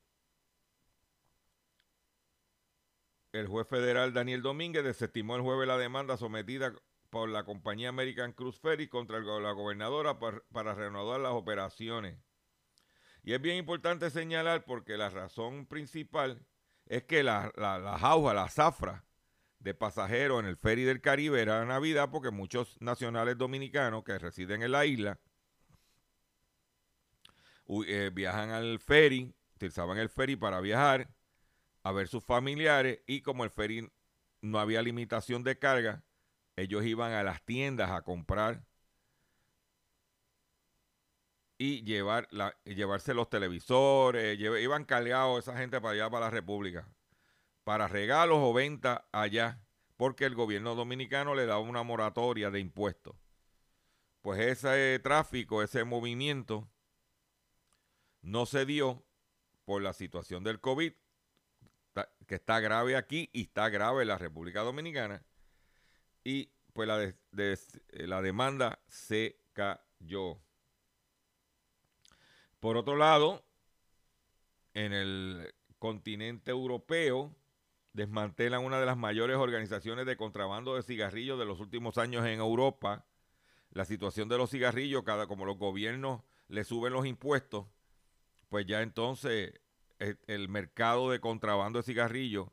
el 3.33 3.47
juez 3.47 3.67
federal 3.67 4.13
Daniel 4.13 4.41
Domínguez 4.41 4.83
desestimó 4.83 5.35
el 5.35 5.43
jueves 5.43 5.67
la 5.67 5.77
demanda 5.77 6.17
sometida 6.17 6.73
por 7.11 7.29
la 7.29 7.43
compañía 7.45 7.89
American 7.89 8.33
Cruise 8.33 8.59
Ferry 8.59 8.87
contra 8.87 9.19
la 9.19 9.51
gobernadora 9.51 10.17
para, 10.17 10.41
para 10.51 10.73
reanudar 10.73 11.19
las 11.19 11.33
operaciones. 11.33 12.17
Y 13.27 13.33
es 13.33 13.41
bien 13.41 13.57
importante 13.57 14.09
señalar 14.09 14.63
porque 14.63 14.95
la 14.95 15.09
razón 15.09 15.65
principal 15.65 16.41
es 16.85 17.03
que 17.03 17.23
la, 17.23 17.51
la, 17.57 17.77
la 17.77 18.47
zafra 18.47 19.03
de 19.59 19.73
pasajeros 19.73 20.39
en 20.39 20.45
el 20.45 20.55
ferry 20.55 20.85
del 20.85 21.01
Caribe 21.01 21.41
era 21.41 21.65
Navidad 21.65 22.09
porque 22.09 22.31
muchos 22.31 22.77
nacionales 22.79 23.37
dominicanos 23.37 24.05
que 24.05 24.17
residen 24.17 24.63
en 24.63 24.71
la 24.71 24.85
isla 24.85 25.19
eh, 27.85 28.11
viajan 28.13 28.51
al 28.51 28.79
ferry, 28.79 29.35
utilizaban 29.57 29.97
el 29.97 30.07
ferry 30.07 30.37
para 30.37 30.61
viajar 30.61 31.09
a 31.83 31.91
ver 31.91 32.07
sus 32.07 32.23
familiares 32.23 33.01
y 33.07 33.23
como 33.23 33.43
el 33.43 33.49
ferry 33.49 33.91
no 34.39 34.57
había 34.57 34.81
limitación 34.81 35.43
de 35.43 35.59
carga, 35.59 36.01
ellos 36.55 36.85
iban 36.85 37.11
a 37.11 37.23
las 37.23 37.43
tiendas 37.43 37.91
a 37.91 38.03
comprar 38.03 38.63
y 41.57 41.83
llevar 41.83 42.27
llevarse 42.65 43.13
los 43.13 43.29
televisores, 43.29 44.39
iban 44.39 44.85
cargados 44.85 45.39
esa 45.39 45.57
gente 45.57 45.81
para 45.81 45.93
allá, 45.93 46.09
para 46.09 46.25
la 46.25 46.31
República, 46.31 46.87
para 47.63 47.87
regalos 47.87 48.37
o 48.41 48.53
venta 48.53 49.07
allá, 49.11 49.59
porque 49.95 50.25
el 50.25 50.35
gobierno 50.35 50.75
dominicano 50.75 51.33
le 51.33 51.45
daba 51.45 51.59
una 51.59 51.83
moratoria 51.83 52.51
de 52.51 52.59
impuestos. 52.59 53.15
Pues 54.21 54.39
ese 54.39 54.99
tráfico, 54.99 55.63
ese 55.63 55.83
movimiento, 55.83 56.69
no 58.21 58.45
se 58.45 58.65
dio 58.65 59.03
por 59.65 59.81
la 59.81 59.93
situación 59.93 60.43
del 60.43 60.59
COVID, 60.59 60.93
que 62.27 62.35
está 62.35 62.59
grave 62.59 62.95
aquí 62.95 63.29
y 63.33 63.43
está 63.43 63.69
grave 63.69 64.03
en 64.03 64.09
la 64.09 64.17
República 64.17 64.61
Dominicana, 64.61 65.25
y 66.23 66.51
pues 66.73 66.87
la, 66.87 67.11
la 67.89 68.21
demanda 68.21 68.79
se 68.87 69.39
cayó. 69.53 70.39
Por 72.59 72.77
otro 72.77 72.95
lado, 72.95 73.43
en 74.73 74.93
el 74.93 75.53
continente 75.79 76.51
europeo 76.51 77.35
desmantelan 77.93 78.63
una 78.63 78.79
de 78.79 78.85
las 78.85 78.97
mayores 78.97 79.37
organizaciones 79.37 80.05
de 80.05 80.17
contrabando 80.17 80.75
de 80.75 80.83
cigarrillos 80.83 81.39
de 81.39 81.45
los 81.45 81.59
últimos 81.59 81.97
años 81.97 82.25
en 82.25 82.39
Europa. 82.39 83.05
La 83.71 83.85
situación 83.85 84.29
de 84.29 84.37
los 84.37 84.51
cigarrillos, 84.51 85.03
cada 85.03 85.27
como 85.27 85.45
los 85.45 85.57
gobiernos 85.57 86.21
le 86.47 86.63
suben 86.63 86.93
los 86.93 87.05
impuestos, 87.05 87.65
pues 88.49 88.65
ya 88.65 88.81
entonces 88.81 89.53
eh, 89.99 90.15
el 90.27 90.47
mercado 90.47 91.09
de 91.09 91.19
contrabando 91.19 91.79
de 91.79 91.83
cigarrillos 91.83 92.49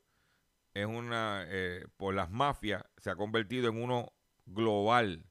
es 0.73 0.87
una, 0.87 1.45
eh, 1.49 1.87
por 1.97 2.15
las 2.15 2.31
mafias, 2.31 2.85
se 2.97 3.11
ha 3.11 3.17
convertido 3.17 3.69
en 3.69 3.83
uno 3.83 4.13
global. 4.47 5.25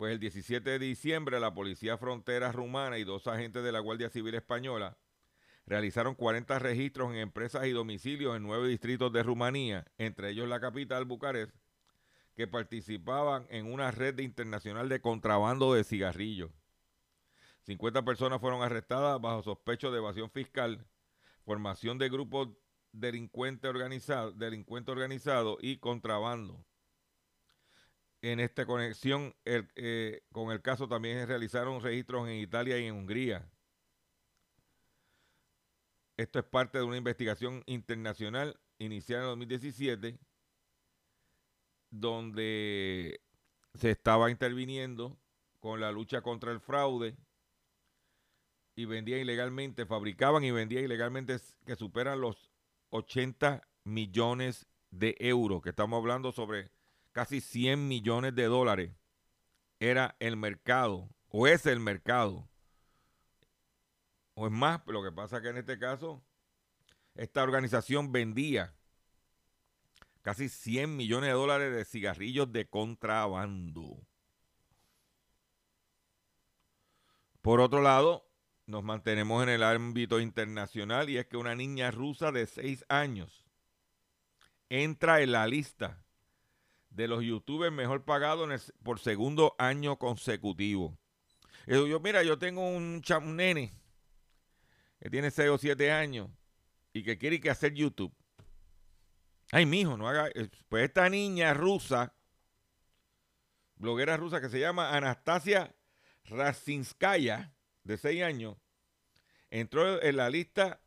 Pues 0.00 0.14
el 0.14 0.18
17 0.18 0.70
de 0.70 0.78
diciembre 0.78 1.38
la 1.40 1.52
Policía 1.52 1.98
Frontera 1.98 2.50
Rumana 2.52 2.96
y 2.96 3.04
dos 3.04 3.26
agentes 3.26 3.62
de 3.62 3.70
la 3.70 3.80
Guardia 3.80 4.08
Civil 4.08 4.34
Española 4.34 4.96
realizaron 5.66 6.14
40 6.14 6.58
registros 6.58 7.10
en 7.10 7.18
empresas 7.18 7.66
y 7.66 7.72
domicilios 7.72 8.34
en 8.34 8.42
nueve 8.42 8.66
distritos 8.66 9.12
de 9.12 9.22
Rumanía, 9.22 9.84
entre 9.98 10.30
ellos 10.30 10.48
la 10.48 10.58
capital, 10.58 11.04
Bucarest, 11.04 11.54
que 12.34 12.46
participaban 12.46 13.46
en 13.50 13.70
una 13.70 13.90
red 13.90 14.18
internacional 14.20 14.88
de 14.88 15.02
contrabando 15.02 15.74
de 15.74 15.84
cigarrillos. 15.84 16.50
50 17.64 18.02
personas 18.02 18.40
fueron 18.40 18.62
arrestadas 18.62 19.20
bajo 19.20 19.42
sospecho 19.42 19.90
de 19.90 19.98
evasión 19.98 20.30
fiscal, 20.30 20.86
formación 21.44 21.98
de 21.98 22.08
grupos 22.08 22.48
delincuente 22.92 23.68
organizado, 23.68 24.32
delincuente 24.32 24.92
organizado 24.92 25.58
y 25.60 25.76
contrabando. 25.76 26.64
En 28.22 28.38
esta 28.38 28.66
conexión 28.66 29.34
eh, 29.44 30.22
con 30.32 30.52
el 30.52 30.60
caso 30.60 30.86
también 30.88 31.26
realizaron 31.26 31.82
registros 31.82 32.28
en 32.28 32.34
Italia 32.34 32.78
y 32.78 32.86
en 32.86 32.94
Hungría. 32.94 33.50
Esto 36.18 36.38
es 36.38 36.44
parte 36.44 36.76
de 36.76 36.84
una 36.84 36.98
investigación 36.98 37.62
internacional 37.64 38.60
iniciada 38.78 39.22
en 39.22 39.28
2017, 39.30 40.18
donde 41.90 43.22
se 43.74 43.90
estaba 43.90 44.30
interviniendo 44.30 45.18
con 45.60 45.80
la 45.80 45.90
lucha 45.90 46.20
contra 46.20 46.52
el 46.52 46.60
fraude 46.60 47.16
y 48.76 48.84
vendían 48.84 49.20
ilegalmente, 49.20 49.86
fabricaban 49.86 50.44
y 50.44 50.50
vendían 50.50 50.84
ilegalmente 50.84 51.36
que 51.64 51.76
superan 51.76 52.20
los 52.20 52.50
80 52.90 53.66
millones 53.84 54.66
de 54.90 55.16
euros, 55.20 55.62
que 55.62 55.70
estamos 55.70 55.98
hablando 55.98 56.32
sobre 56.32 56.70
casi 57.12 57.40
100 57.40 57.88
millones 57.88 58.34
de 58.34 58.44
dólares. 58.44 58.92
Era 59.78 60.16
el 60.20 60.36
mercado, 60.36 61.08
o 61.28 61.46
es 61.46 61.66
el 61.66 61.80
mercado. 61.80 62.48
O 64.34 64.46
es 64.46 64.52
más, 64.52 64.80
lo 64.86 65.02
que 65.02 65.12
pasa 65.12 65.40
que 65.40 65.48
en 65.48 65.58
este 65.58 65.78
caso, 65.78 66.22
esta 67.14 67.42
organización 67.42 68.12
vendía 68.12 68.74
casi 70.22 70.48
100 70.48 70.96
millones 70.96 71.28
de 71.28 71.34
dólares 71.34 71.74
de 71.74 71.84
cigarrillos 71.84 72.52
de 72.52 72.68
contrabando. 72.68 74.06
Por 77.40 77.60
otro 77.60 77.80
lado, 77.80 78.30
nos 78.66 78.84
mantenemos 78.84 79.42
en 79.42 79.48
el 79.48 79.62
ámbito 79.62 80.20
internacional 80.20 81.08
y 81.08 81.16
es 81.16 81.26
que 81.26 81.36
una 81.36 81.54
niña 81.54 81.90
rusa 81.90 82.32
de 82.32 82.46
6 82.46 82.84
años 82.88 83.44
entra 84.68 85.22
en 85.22 85.32
la 85.32 85.46
lista 85.46 86.04
de 86.90 87.08
los 87.08 87.22
youtubers 87.22 87.72
mejor 87.72 88.04
pagados 88.04 88.72
por 88.82 88.98
segundo 88.98 89.54
año 89.58 89.98
consecutivo. 89.98 90.98
yo, 91.66 92.00
mira, 92.00 92.22
yo 92.22 92.38
tengo 92.38 92.68
un, 92.68 93.02
un 93.22 93.36
nene 93.36 93.72
que 95.00 95.08
tiene 95.08 95.30
6 95.30 95.50
o 95.50 95.58
7 95.58 95.90
años 95.92 96.28
y 96.92 97.02
que 97.02 97.16
quiere 97.16 97.40
que 97.40 97.50
hacer 97.50 97.72
YouTube. 97.72 98.14
Ay, 99.52 99.66
mijo, 99.66 99.96
no 99.96 100.08
haga. 100.08 100.28
Eh, 100.28 100.48
pues 100.68 100.84
esta 100.84 101.08
niña 101.08 101.54
rusa, 101.54 102.14
bloguera 103.76 104.16
rusa 104.16 104.40
que 104.40 104.48
se 104.48 104.60
llama 104.60 104.96
Anastasia 104.96 105.74
Rasinskaya, 106.24 107.54
de 107.82 107.96
6 107.96 108.22
años, 108.22 108.56
entró 109.50 110.02
en 110.02 110.16
la 110.16 110.28
lista 110.28 110.80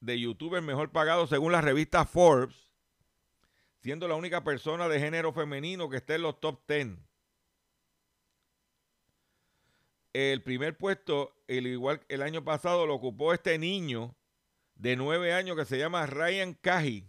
de 0.00 0.18
youtubers 0.18 0.64
mejor 0.64 0.90
pagados 0.90 1.28
según 1.28 1.52
la 1.52 1.60
revista 1.60 2.06
Forbes, 2.06 2.69
siendo 3.80 4.06
la 4.08 4.14
única 4.14 4.44
persona 4.44 4.88
de 4.88 5.00
género 5.00 5.32
femenino 5.32 5.88
que 5.88 5.98
esté 5.98 6.16
en 6.16 6.22
los 6.22 6.40
top 6.40 6.60
10. 6.68 6.98
El 10.12 10.42
primer 10.42 10.76
puesto, 10.76 11.34
el 11.46 11.66
igual 11.66 12.00
el 12.08 12.22
año 12.22 12.44
pasado, 12.44 12.86
lo 12.86 12.94
ocupó 12.94 13.32
este 13.32 13.58
niño 13.58 14.16
de 14.74 14.96
9 14.96 15.32
años 15.32 15.56
que 15.56 15.64
se 15.64 15.78
llama 15.78 16.06
Ryan 16.06 16.54
Kaji. 16.54 17.08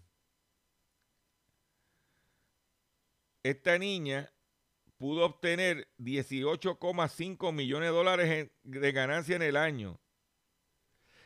Esta 3.43 3.79
niña 3.79 4.31
pudo 4.97 5.25
obtener 5.25 5.88
18,5 5.97 7.51
millones 7.51 7.89
de 7.89 7.95
dólares 7.95 8.51
de 8.63 8.91
ganancia 8.91 9.36
en 9.36 9.41
el 9.41 9.57
año. 9.57 9.99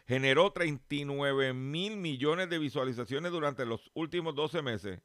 Generó 0.08 0.54
39 0.54 1.54
mil 1.54 1.98
millones 1.98 2.50
de 2.50 2.60
visualizaciones 2.60 3.32
durante 3.34 3.66
los 3.66 3.92
últimos 3.96 4.34
12 4.34 4.62
meses. 4.62 5.02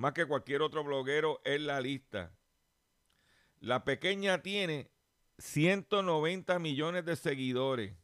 Más 0.00 0.14
que 0.14 0.24
cualquier 0.24 0.62
otro 0.62 0.82
bloguero 0.82 1.42
en 1.44 1.66
la 1.66 1.78
lista. 1.78 2.32
La 3.58 3.84
pequeña 3.84 4.40
tiene 4.40 4.90
190 5.36 6.58
millones 6.58 7.04
de 7.04 7.16
seguidores. 7.16 7.94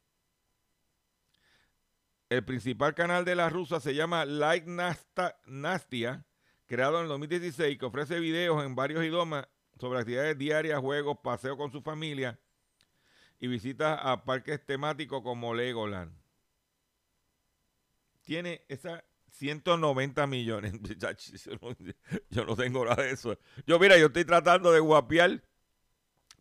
El 2.29 2.45
principal 2.45 2.95
canal 2.95 3.25
de 3.25 3.35
la 3.35 3.49
rusa 3.49 3.81
se 3.81 3.95
llama 3.95 4.27
Like 4.27 4.69
Nastia 5.47 6.27
creado 6.67 6.99
en 6.99 7.05
el 7.05 7.09
2016, 7.09 7.79
que 7.79 7.87
ofrece 7.87 8.21
videos 8.21 8.63
en 8.63 8.75
varios 8.75 9.03
idiomas 9.03 9.49
sobre 9.81 10.01
actividades 10.01 10.37
diarias, 10.37 10.79
juegos, 10.79 11.17
paseos 11.23 11.57
con 11.57 11.73
su 11.73 11.81
familia 11.81 12.39
y 13.41 13.47
visitas 13.47 13.99
a 14.03 14.23
parques 14.27 14.63
temáticos 14.67 15.23
como 15.23 15.55
Legoland. 15.55 16.13
Tiene 18.23 18.67
esa 18.69 19.03
190 19.39 20.27
millones. 20.27 20.73
yo, 22.31 22.45
no, 22.45 22.57
tengo 22.57 22.85
nada 22.85 23.03
de 23.03 23.11
eso. 23.11 23.39
Yo, 23.67 23.79
mira, 23.79 23.99
yo 23.99 24.07
estoy 24.07 24.25
tratando 24.25 24.73
de 24.73 24.81
guapiar 24.81 25.43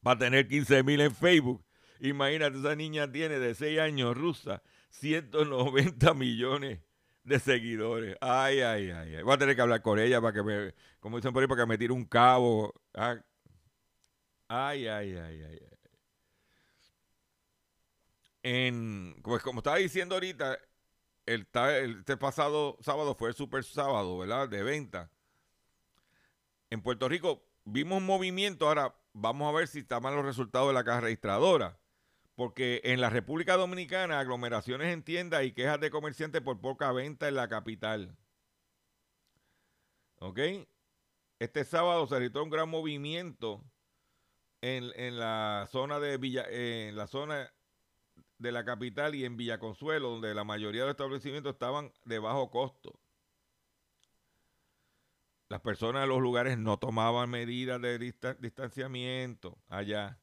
para 0.01 0.19
tener 0.19 0.47
15 0.47 0.83
mil 0.83 1.01
en 1.01 1.13
Facebook. 1.13 1.63
Imagínate, 1.99 2.57
esa 2.57 2.75
niña 2.75 3.11
tiene 3.11 3.39
de 3.39 3.55
6 3.55 3.79
años 3.79 4.15
rusa 4.15 4.61
190 4.89 6.13
millones 6.13 6.79
de 7.23 7.39
seguidores. 7.39 8.17
Ay, 8.21 8.61
ay, 8.61 8.91
ay, 8.91 9.21
Voy 9.23 9.33
a 9.33 9.37
tener 9.37 9.55
que 9.55 9.61
hablar 9.61 9.81
con 9.81 9.99
ella 9.99 10.21
para 10.21 10.33
que 10.33 10.43
me, 10.43 10.73
como 10.99 11.17
dicen 11.17 11.33
por 11.33 11.41
ahí, 11.41 11.47
para 11.47 11.63
que 11.63 11.67
me 11.67 11.77
tire 11.77 11.93
un 11.93 12.05
cabo. 12.05 12.73
Ah. 12.93 13.17
Ay, 14.47 14.87
ay, 14.87 15.15
ay, 15.15 15.43
ay. 15.43 15.59
En, 18.43 19.15
pues 19.23 19.41
como 19.41 19.59
estaba 19.59 19.77
diciendo 19.77 20.13
ahorita, 20.13 20.59
el, 21.25 21.47
este 21.99 22.17
pasado 22.17 22.77
sábado 22.81 23.15
fue 23.15 23.29
el 23.29 23.35
super 23.35 23.63
sábado, 23.63 24.17
¿verdad? 24.17 24.49
De 24.49 24.63
venta. 24.63 25.09
En 26.69 26.81
Puerto 26.81 27.07
Rico 27.07 27.43
vimos 27.63 27.99
un 27.99 28.05
movimiento, 28.05 28.67
ahora 28.67 28.95
vamos 29.13 29.47
a 29.47 29.57
ver 29.57 29.67
si 29.67 29.79
están 29.79 30.03
mal 30.03 30.15
los 30.15 30.25
resultados 30.25 30.67
de 30.67 30.73
la 30.73 30.83
caja 30.83 31.01
registradora 31.01 31.79
porque 32.35 32.81
en 32.83 33.01
la 33.01 33.09
República 33.09 33.55
Dominicana 33.55 34.19
aglomeraciones 34.19 34.93
en 34.93 35.03
tiendas 35.03 35.43
y 35.45 35.53
quejas 35.53 35.79
de 35.79 35.89
comerciantes 35.89 36.41
por 36.41 36.59
poca 36.59 36.91
venta 36.91 37.27
en 37.27 37.35
la 37.35 37.47
capital. 37.47 38.15
¿Ok? 40.19 40.39
Este 41.39 41.63
sábado 41.63 42.05
se 42.07 42.17
registró 42.17 42.43
un 42.43 42.49
gran 42.49 42.69
movimiento 42.69 43.63
en, 44.61 45.17
la 45.17 45.67
zona 45.71 45.99
de 45.99 46.17
Villa, 46.17 46.45
en 46.49 46.95
la 46.95 47.07
zona 47.07 47.53
de 48.37 48.51
la 48.51 48.65
capital 48.65 49.15
y 49.15 49.25
en 49.25 49.37
Villaconsuelo, 49.37 50.09
donde 50.09 50.33
la 50.33 50.43
mayoría 50.43 50.81
de 50.81 50.87
los 50.87 50.93
establecimientos 50.93 51.53
estaban 51.53 51.91
de 52.03 52.19
bajo 52.19 52.49
costo. 52.49 52.99
Las 55.47 55.61
personas 55.61 56.01
de 56.01 56.07
los 56.07 56.21
lugares 56.21 56.57
no 56.57 56.77
tomaban 56.77 57.29
medidas 57.29 57.81
de 57.81 57.99
distanciamiento 58.39 59.57
allá. 59.69 60.19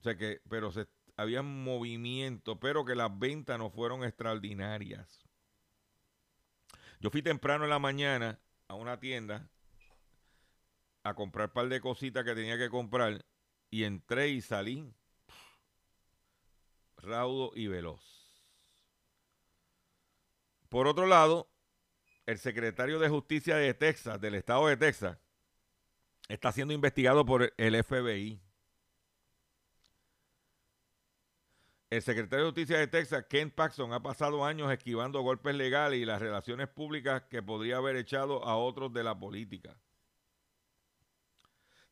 O 0.00 0.02
sea 0.02 0.16
que, 0.16 0.40
pero 0.48 0.72
se, 0.72 0.88
había 1.16 1.42
movimiento, 1.42 2.58
pero 2.58 2.84
que 2.84 2.94
las 2.94 3.16
ventas 3.18 3.58
no 3.58 3.70
fueron 3.70 4.02
extraordinarias. 4.02 5.24
Yo 7.00 7.10
fui 7.10 7.22
temprano 7.22 7.64
en 7.64 7.70
la 7.70 7.78
mañana 7.78 8.40
a 8.68 8.74
una 8.74 8.98
tienda 8.98 9.50
a 11.02 11.14
comprar 11.14 11.48
un 11.48 11.52
par 11.52 11.68
de 11.68 11.80
cositas 11.80 12.24
que 12.24 12.34
tenía 12.34 12.56
que 12.56 12.70
comprar 12.70 13.24
y 13.70 13.84
entré 13.84 14.28
y 14.28 14.40
salí 14.40 14.94
raudo 17.02 17.52
y 17.54 17.66
veloz. 17.66 18.00
Por 20.68 20.86
otro 20.86 21.06
lado, 21.06 21.50
el 22.24 22.38
secretario 22.38 22.98
de 22.98 23.08
Justicia 23.08 23.56
de 23.56 23.74
Texas, 23.74 24.20
del 24.20 24.36
estado 24.36 24.68
de 24.68 24.76
Texas, 24.76 25.18
está 26.28 26.52
siendo 26.52 26.72
investigado 26.72 27.26
por 27.26 27.52
el 27.56 27.84
FBI. 27.84 28.40
El 31.90 32.00
secretario 32.00 32.46
de 32.46 32.50
Justicia 32.52 32.78
de 32.78 32.86
Texas, 32.86 33.26
Ken 33.28 33.50
Paxson, 33.50 33.92
ha 33.92 34.02
pasado 34.02 34.46
años 34.46 34.72
esquivando 34.72 35.20
golpes 35.20 35.54
legales 35.54 36.00
y 36.00 36.06
las 36.06 36.22
relaciones 36.22 36.68
públicas 36.68 37.24
que 37.28 37.42
podría 37.42 37.76
haber 37.76 37.96
echado 37.96 38.42
a 38.44 38.56
otros 38.56 38.94
de 38.94 39.04
la 39.04 39.18
política. 39.18 39.76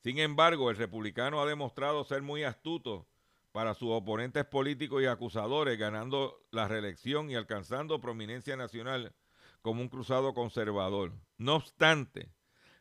Sin 0.02 0.18
embargo, 0.18 0.70
el 0.70 0.78
republicano 0.78 1.42
ha 1.42 1.46
demostrado 1.46 2.02
ser 2.04 2.22
muy 2.22 2.44
astuto 2.44 3.09
para 3.52 3.74
sus 3.74 3.90
oponentes 3.90 4.44
políticos 4.44 5.02
y 5.02 5.06
acusadores, 5.06 5.78
ganando 5.78 6.44
la 6.50 6.68
reelección 6.68 7.30
y 7.30 7.34
alcanzando 7.34 8.00
prominencia 8.00 8.56
nacional 8.56 9.14
como 9.62 9.82
un 9.82 9.88
cruzado 9.88 10.34
conservador. 10.34 11.12
No 11.36 11.56
obstante, 11.56 12.30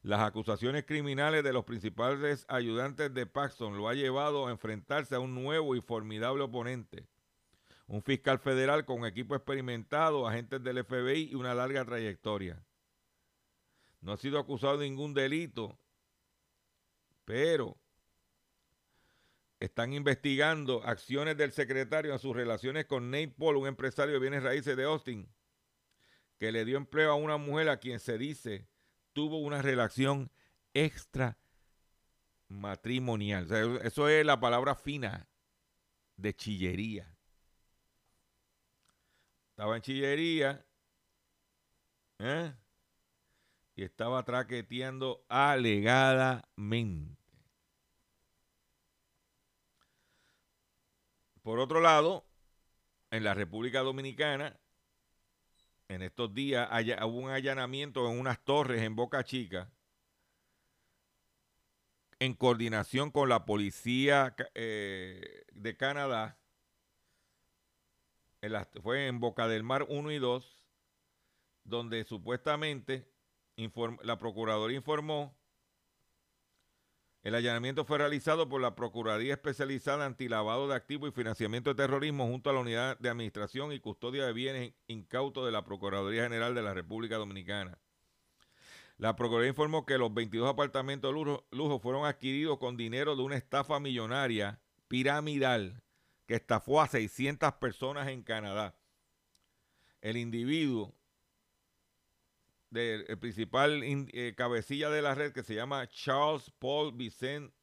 las 0.02 0.22
acusaciones 0.22 0.86
criminales 0.86 1.44
de 1.44 1.52
los 1.52 1.66
principales 1.66 2.46
ayudantes 2.48 3.14
de 3.14 3.26
Paxton 3.26 3.78
lo 3.78 3.90
ha 3.90 3.94
llevado 3.94 4.48
a 4.48 4.52
enfrentarse 4.52 5.16
a 5.16 5.20
un 5.20 5.36
nuevo 5.36 5.76
y 5.76 5.82
formidable 5.82 6.44
oponente. 6.44 7.08
Un 7.88 8.04
fiscal 8.04 8.40
federal 8.40 8.86
con 8.86 9.06
equipo 9.06 9.36
experimentado, 9.36 10.28
agentes 10.28 10.64
del 10.64 10.86
FBI 10.86 11.32
y 11.32 11.36
una 11.36 11.56
larga 11.56 11.84
trayectoria. 11.84 12.64
No 14.00 14.14
ha 14.14 14.18
sido 14.18 14.40
acusado 14.40 14.78
de 14.78 14.88
ningún 14.88 15.14
delito, 15.14 15.78
pero 17.26 17.76
están 19.60 19.94
investigando 19.94 20.84
acciones 20.86 21.36
del 21.38 21.52
secretario 21.52 22.14
en 22.14 22.20
sus 22.20 22.36
relaciones 22.36 22.86
con 22.86 23.12
Nate 23.12 23.36
Paul, 23.38 23.58
un 23.58 23.68
empresario 23.68 24.14
de 24.14 24.20
bienes 24.20 24.44
raíces 24.44 24.78
de 24.78 24.84
Austin, 24.84 25.30
que 26.38 26.52
le 26.52 26.64
dio 26.64 26.78
empleo 26.78 27.12
a 27.12 27.16
una 27.16 27.38
mujer 27.38 27.70
a 27.70 27.78
quien 27.78 28.00
se 28.00 28.18
dice 28.18 28.68
tuvo 29.14 29.40
una 29.40 29.62
relación 29.62 30.32
extra 30.74 31.38
matrimonial. 32.48 33.48
eso 33.84 34.08
es 34.08 34.26
la 34.26 34.40
palabra 34.40 34.76
fina 34.76 35.28
de 36.16 36.34
chillería. 36.34 37.14
Estaba 39.50 39.76
en 39.76 39.82
chillería 39.82 40.66
¿eh? 42.20 42.54
y 43.76 43.84
estaba 43.84 44.24
traqueteando 44.24 45.26
alegadamente. 45.28 47.19
Por 51.42 51.60
otro 51.60 51.80
lado, 51.82 52.26
en 53.12 53.24
la 53.24 53.34
República 53.34 53.80
Dominicana, 53.82 54.60
en 55.88 56.02
estos 56.02 56.34
días 56.34 56.70
hubo 57.04 57.18
un 57.18 57.30
allanamiento 57.32 58.10
en 58.10 58.20
unas 58.20 58.44
torres 58.44 58.82
en 58.82 58.96
Boca 58.96 59.24
Chica 59.24 59.72
en 62.20 62.34
coordinación 62.34 63.12
con 63.12 63.30
la 63.30 63.46
policía 63.46 64.36
eh, 64.54 65.46
de 65.54 65.78
Canadá. 65.78 66.38
fue 68.84 69.08
en 69.08 69.20
Boca 69.20 69.48
del 69.48 69.64
Mar 69.64 69.86
1 69.88 70.12
y 70.12 70.20
2, 70.20 70.68
donde 71.64 72.04
supuestamente 72.04 73.10
la 74.04 74.18
Procuraduría 74.18 74.78
informó 74.78 75.39
el 77.22 77.36
allanamiento 77.36 77.84
fue 77.84 77.98
realizado 77.98 78.48
por 78.48 78.62
la 78.62 78.76
Procuraduría 78.76 79.34
Especializada 79.34 80.06
Antilavado 80.06 80.70
de 80.70 80.76
Activos 80.76 81.10
y 81.10 81.12
Financiamiento 81.12 81.70
de 81.70 81.76
Terrorismo 81.76 82.26
junto 82.28 82.50
a 82.50 82.54
la 82.54 82.62
Unidad 82.62 82.98
de 82.98 83.10
Administración 83.10 83.74
y 83.74 83.80
Custodia 83.82 84.26
de 84.26 84.32
Bienes 84.32 84.74
Incautos 84.88 85.46
de 85.46 85.52
la 85.52 85.66
Procuraduría 85.66 86.24
General 86.24 86.56
de 86.56 86.62
la 86.62 86.74
República 86.74 87.18
Dominicana. 87.18 87.78
La 88.98 89.18
Procuraduría 89.18 89.50
informó 89.50 89.86
que 89.86 89.98
los 89.98 90.14
22 90.14 90.50
apartamentos 90.50 91.14
de 91.14 91.42
lujo, 91.58 91.80
fueron 91.80 92.06
adquiridos 92.06 92.58
con 92.58 92.78
dinero 92.78 93.18
de 93.18 93.24
una 93.24 93.36
estafa 93.36 93.82
millonaria 93.82 94.62
piramidal 94.88 95.84
que 96.26 96.36
estafó 96.36 96.82
a 96.82 96.88
600 96.88 97.54
personas 97.54 98.08
en 98.08 98.24
Canadá. 98.24 98.78
El 100.00 100.16
individuo 100.16 100.96
del 102.70 103.06
principal 103.18 103.82
eh, 103.84 104.34
cabecilla 104.38 104.90
de 104.90 105.02
la 105.02 105.16
red 105.16 105.34
que 105.34 105.44
se 105.44 105.56
llama 105.56 105.88
Charles 105.88 106.52
Paul 106.60 106.94
Vicente 106.94 107.54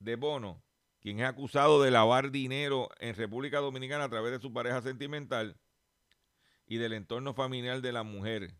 de 0.00 0.16
Bono, 0.16 0.62
quien 1.00 1.20
es 1.20 1.26
acusado 1.26 1.82
de 1.82 1.90
lavar 1.90 2.30
dinero 2.30 2.88
en 2.98 3.14
República 3.14 3.60
Dominicana 3.60 4.04
a 4.04 4.08
través 4.08 4.32
de 4.32 4.40
su 4.40 4.52
pareja 4.52 4.82
sentimental 4.82 5.56
y 6.66 6.78
del 6.78 6.94
entorno 6.94 7.34
familiar 7.34 7.80
de 7.80 7.92
la 7.92 8.02
mujer. 8.02 8.54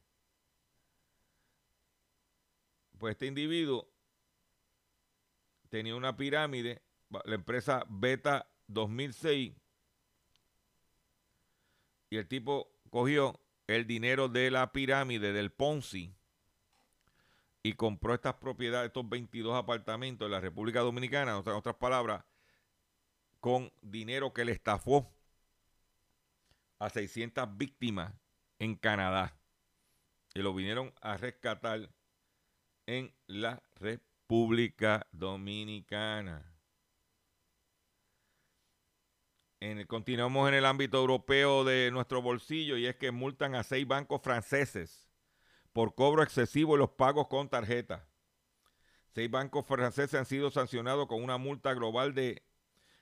Pues 2.98 3.12
este 3.12 3.26
individuo 3.26 3.88
tenía 5.68 5.96
una 5.96 6.16
pirámide, 6.16 6.82
la 7.24 7.34
empresa 7.34 7.84
Beta 7.88 8.48
2006, 8.68 9.54
y 12.10 12.16
el 12.16 12.28
tipo 12.28 12.70
cogió 12.90 13.41
el 13.76 13.86
dinero 13.86 14.28
de 14.28 14.50
la 14.50 14.72
pirámide 14.72 15.32
del 15.32 15.50
Ponzi 15.50 16.14
y 17.62 17.74
compró 17.74 18.14
estas 18.14 18.34
propiedades, 18.34 18.88
estos 18.88 19.08
22 19.08 19.56
apartamentos 19.56 20.26
en 20.26 20.32
la 20.32 20.40
República 20.40 20.80
Dominicana, 20.80 21.32
en 21.32 21.52
otras 21.52 21.76
palabras, 21.76 22.24
con 23.40 23.72
dinero 23.80 24.32
que 24.32 24.44
le 24.44 24.52
estafó 24.52 25.12
a 26.78 26.90
600 26.90 27.56
víctimas 27.56 28.12
en 28.58 28.74
Canadá. 28.74 29.36
Y 30.34 30.40
lo 30.40 30.54
vinieron 30.54 30.92
a 31.00 31.16
rescatar 31.16 31.90
en 32.86 33.14
la 33.26 33.62
República 33.76 35.06
Dominicana 35.12 36.51
continuamos 39.86 40.48
en 40.48 40.54
el 40.54 40.64
ámbito 40.64 40.98
europeo 40.98 41.62
de 41.62 41.90
nuestro 41.92 42.20
bolsillo 42.20 42.76
y 42.76 42.86
es 42.86 42.96
que 42.96 43.12
multan 43.12 43.54
a 43.54 43.62
seis 43.62 43.86
bancos 43.86 44.20
franceses 44.20 45.08
por 45.72 45.94
cobro 45.94 46.22
excesivo 46.22 46.72
de 46.72 46.80
los 46.80 46.90
pagos 46.90 47.28
con 47.28 47.48
tarjeta. 47.48 48.08
Seis 49.14 49.30
bancos 49.30 49.64
franceses 49.66 50.14
han 50.14 50.26
sido 50.26 50.50
sancionados 50.50 51.06
con 51.06 51.22
una 51.22 51.38
multa 51.38 51.74
global 51.74 52.14
de 52.14 52.42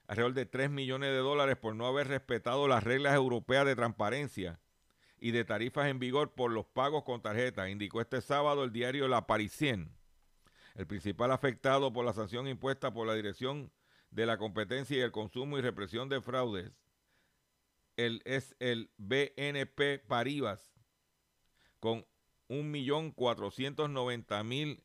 alrededor 0.07 0.35
de 0.35 0.45
3 0.45 0.71
millones 0.71 1.11
de 1.11 1.19
dólares 1.19 1.57
por 1.57 1.75
no 1.75 1.87
haber 1.87 2.09
respetado 2.09 2.69
las 2.69 2.83
reglas 2.83 3.15
europeas 3.15 3.65
de 3.65 3.77
transparencia 3.77 4.61
y 5.19 5.31
de 5.31 5.45
tarifas 5.45 5.89
en 5.89 5.99
vigor 5.99 6.35
por 6.35 6.51
los 6.51 6.67
pagos 6.67 7.05
con 7.05 7.23
tarjeta, 7.23 7.71
indicó 7.71 8.01
este 8.01 8.21
sábado 8.21 8.65
el 8.65 8.73
diario 8.73 9.09
La 9.09 9.27
Parisien. 9.27 9.95
El 10.75 10.87
principal 10.87 11.31
afectado 11.31 11.93
por 11.93 12.05
la 12.05 12.13
sanción 12.13 12.49
impuesta 12.49 12.93
por 12.93 13.07
la 13.07 13.15
Dirección 13.15 13.71
de 14.11 14.27
la 14.27 14.37
competencia 14.39 14.97
y 14.97 15.01
el 15.01 15.13
consumo 15.13 15.59
y 15.59 15.61
represión 15.61 16.09
de 16.09 16.21
fraudes 16.21 16.73
el, 17.97 18.23
es 18.25 18.57
el 18.59 18.91
BNP 18.97 20.01
Paribas 20.07 20.73
con 21.79 22.05
1.490.000 22.49 24.83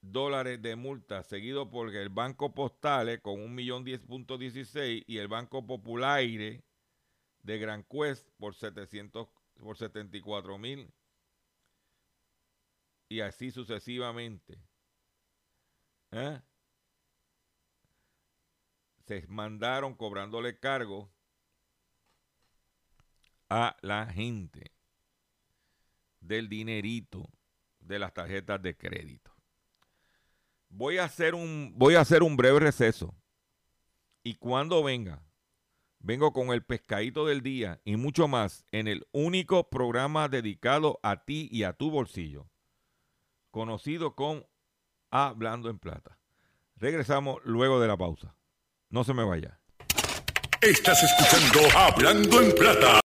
dólares 0.00 0.62
de 0.62 0.76
multa, 0.76 1.22
seguido 1.22 1.68
por 1.70 1.94
el 1.94 2.08
Banco 2.08 2.54
Postales 2.54 3.20
con 3.20 3.56
1.010.16 3.56 5.04
y 5.06 5.18
el 5.18 5.28
Banco 5.28 5.66
Populaire 5.66 6.64
de 7.42 7.58
Gran 7.58 7.84
Quest 7.84 8.26
por 8.38 8.54
700 8.54 9.28
por 9.62 9.76
74 9.76 10.58
mil 10.58 10.92
y 13.08 13.20
así 13.20 13.50
sucesivamente. 13.50 14.58
¿Eh? 16.10 16.40
Se 19.06 19.26
mandaron 19.28 19.94
cobrándole 19.94 20.58
cargo 20.58 21.10
a 23.48 23.76
la 23.82 24.06
gente 24.06 24.72
del 26.20 26.48
dinerito 26.48 27.28
de 27.80 27.98
las 27.98 28.14
tarjetas 28.14 28.62
de 28.62 28.76
crédito. 28.76 29.34
Voy 30.68 30.98
a 30.98 31.04
hacer 31.04 31.34
un, 31.34 31.74
voy 31.76 31.96
a 31.96 32.00
hacer 32.00 32.22
un 32.22 32.36
breve 32.36 32.60
receso. 32.60 33.14
Y 34.22 34.36
cuando 34.36 34.82
venga, 34.82 35.22
vengo 35.98 36.32
con 36.32 36.48
el 36.48 36.64
pescadito 36.64 37.26
del 37.26 37.42
día 37.42 37.80
y 37.84 37.96
mucho 37.96 38.28
más 38.28 38.64
en 38.70 38.88
el 38.88 39.06
único 39.12 39.68
programa 39.68 40.28
dedicado 40.28 40.98
a 41.02 41.24
ti 41.24 41.48
y 41.50 41.64
a 41.64 41.72
tu 41.72 41.90
bolsillo, 41.90 42.48
conocido 43.50 44.14
como 44.14 44.48
Hablando 45.10 45.68
en 45.68 45.78
Plata. 45.78 46.18
Regresamos 46.76 47.40
luego 47.44 47.80
de 47.80 47.88
la 47.88 47.98
pausa. 47.98 48.34
No 48.92 49.02
se 49.04 49.14
me 49.14 49.24
vaya. 49.24 49.58
Estás 50.60 51.02
escuchando 51.02 51.60
Hablando 51.74 52.42
en 52.42 52.54
Plata. 52.54 53.00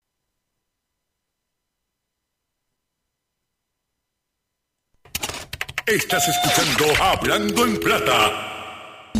Estás 5.84 6.28
escuchando 6.28 7.02
Hablando 7.02 7.64
en 7.66 7.80
Plata. 7.80 9.12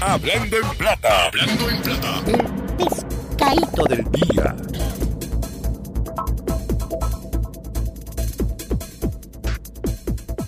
Hablando 0.00 0.56
en 0.56 0.68
Plata. 0.76 1.26
Hablando 1.26 1.70
en 1.70 1.82
Plata. 1.82 2.22
El 2.26 2.46
pescadito 2.76 3.84
del 3.84 4.10
día. 4.10 4.56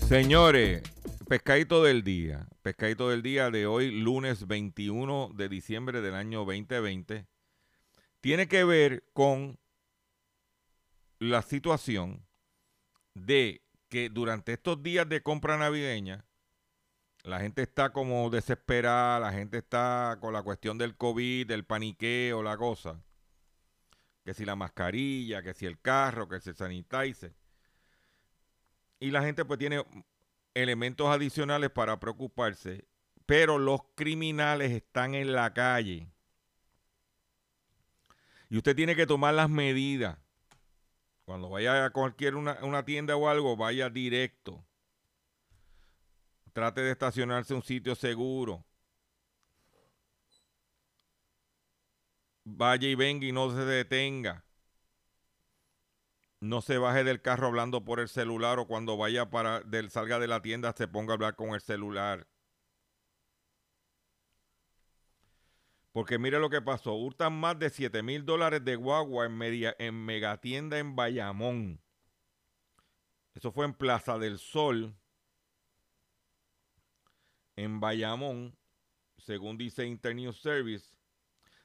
Señores, 0.09 0.92
pescadito 1.33 1.83
del 1.83 2.05
día. 2.05 2.47
Pescadito 2.61 3.09
del 3.09 3.23
día 3.23 3.51
de 3.51 3.67
hoy, 3.67 3.91
lunes 3.91 4.47
21 4.47 5.31
de 5.35 5.49
diciembre 5.49 6.03
del 6.03 6.15
año 6.15 6.41
2020, 6.41 7.27
tiene 8.21 8.49
que 8.49 8.65
ver 8.65 9.05
con 9.15 9.59
la 11.19 11.41
situación 11.41 12.27
de 13.15 13.63
que 13.89 14.11
durante 14.11 14.53
estos 14.53 14.83
días 14.83 15.09
de 15.09 15.23
compra 15.23 15.57
navideña, 15.57 16.27
la 17.23 17.41
gente 17.41 17.63
está 17.63 17.95
como 17.95 18.29
desesperada, 18.29 19.19
la 19.19 19.33
gente 19.33 19.57
está 19.57 20.19
con 20.21 20.35
la 20.35 20.43
cuestión 20.43 20.77
del 20.77 20.99
COVID, 20.99 21.47
del 21.47 21.65
paniqueo, 21.65 22.43
la 22.43 22.59
cosa. 22.59 23.03
que 24.23 24.35
si 24.35 24.45
la 24.45 24.55
mascarilla, 24.55 25.43
que 25.43 25.55
si 25.55 25.65
el 25.65 25.81
carro, 25.81 26.29
que 26.29 26.41
si 26.41 26.51
el. 26.51 27.35
Y 29.01 29.11
la 29.11 29.23
gente 29.23 29.47
pues 29.47 29.59
tiene 29.59 29.83
elementos 30.55 31.09
adicionales 31.09 31.71
para 31.71 31.99
preocuparse, 31.99 32.87
pero 33.27 33.59
los 33.59 33.81
criminales 33.95 34.73
están 34.73 35.15
en 35.15 35.33
la 35.33 35.53
calle. 35.53 36.09
Y 38.51 38.59
usted 38.59 38.77
tiene 38.77 38.95
que 38.95 39.07
tomar 39.07 39.35
las 39.35 39.49
medidas. 39.49 40.19
Cuando 41.25 41.49
vaya 41.49 41.87
a 41.87 41.91
cualquier 41.91 42.35
una, 42.35 42.59
una 42.63 42.85
tienda 42.85 43.17
o 43.17 43.29
algo, 43.29 43.57
vaya 43.57 43.89
directo. 43.89 44.63
Trate 46.53 46.83
de 46.83 46.91
estacionarse 46.91 47.55
en 47.55 47.59
un 47.59 47.63
sitio 47.63 47.95
seguro. 47.95 48.65
Vaya 52.45 52.89
y 52.89 52.95
venga 52.95 53.25
y 53.25 53.33
no 53.33 53.51
se 53.51 53.65
detenga. 53.65 54.45
No 56.43 56.61
se 56.61 56.77
baje 56.77 57.05
del 57.05 57.23
carro 57.23 57.47
hablando 57.47 57.85
por 57.85 58.01
el 58.01 58.09
celular 58.09 58.59
o 58.59 58.67
cuando 58.67 58.97
vaya 58.97 59.31
para 59.31 59.61
del 59.61 59.91
salga 59.91 60.19
de 60.19 60.27
la 60.27 60.43
tienda 60.43 60.73
se 60.73 60.89
ponga 60.89 61.13
a 61.13 61.15
hablar 61.15 61.37
con 61.37 61.51
el 61.51 61.61
celular. 61.61 62.27
Porque 65.93 66.19
mire 66.19 66.41
lo 66.41 66.51
que 66.51 66.61
pasó. 66.61 66.95
Hurtan 66.95 67.33
más 67.33 67.61
de 67.61 67.71
7 67.71 68.03
mil 68.03 68.25
dólares 68.25 68.65
de 68.65 68.75
guagua 68.75 69.27
en, 69.27 69.39
media, 69.39 69.77
en 69.79 70.05
megatienda 70.05 70.81
en 70.81 70.97
Bayamón. 70.97 71.81
Eso 73.35 73.53
fue 73.53 73.65
en 73.65 73.75
Plaza 73.75 74.19
del 74.19 74.41
Sol 74.41 74.97
en 77.55 77.79
Bayamón, 77.79 78.59
según 79.17 79.59
dice 79.59 79.87
Internews 79.87 80.41
Service, 80.41 80.93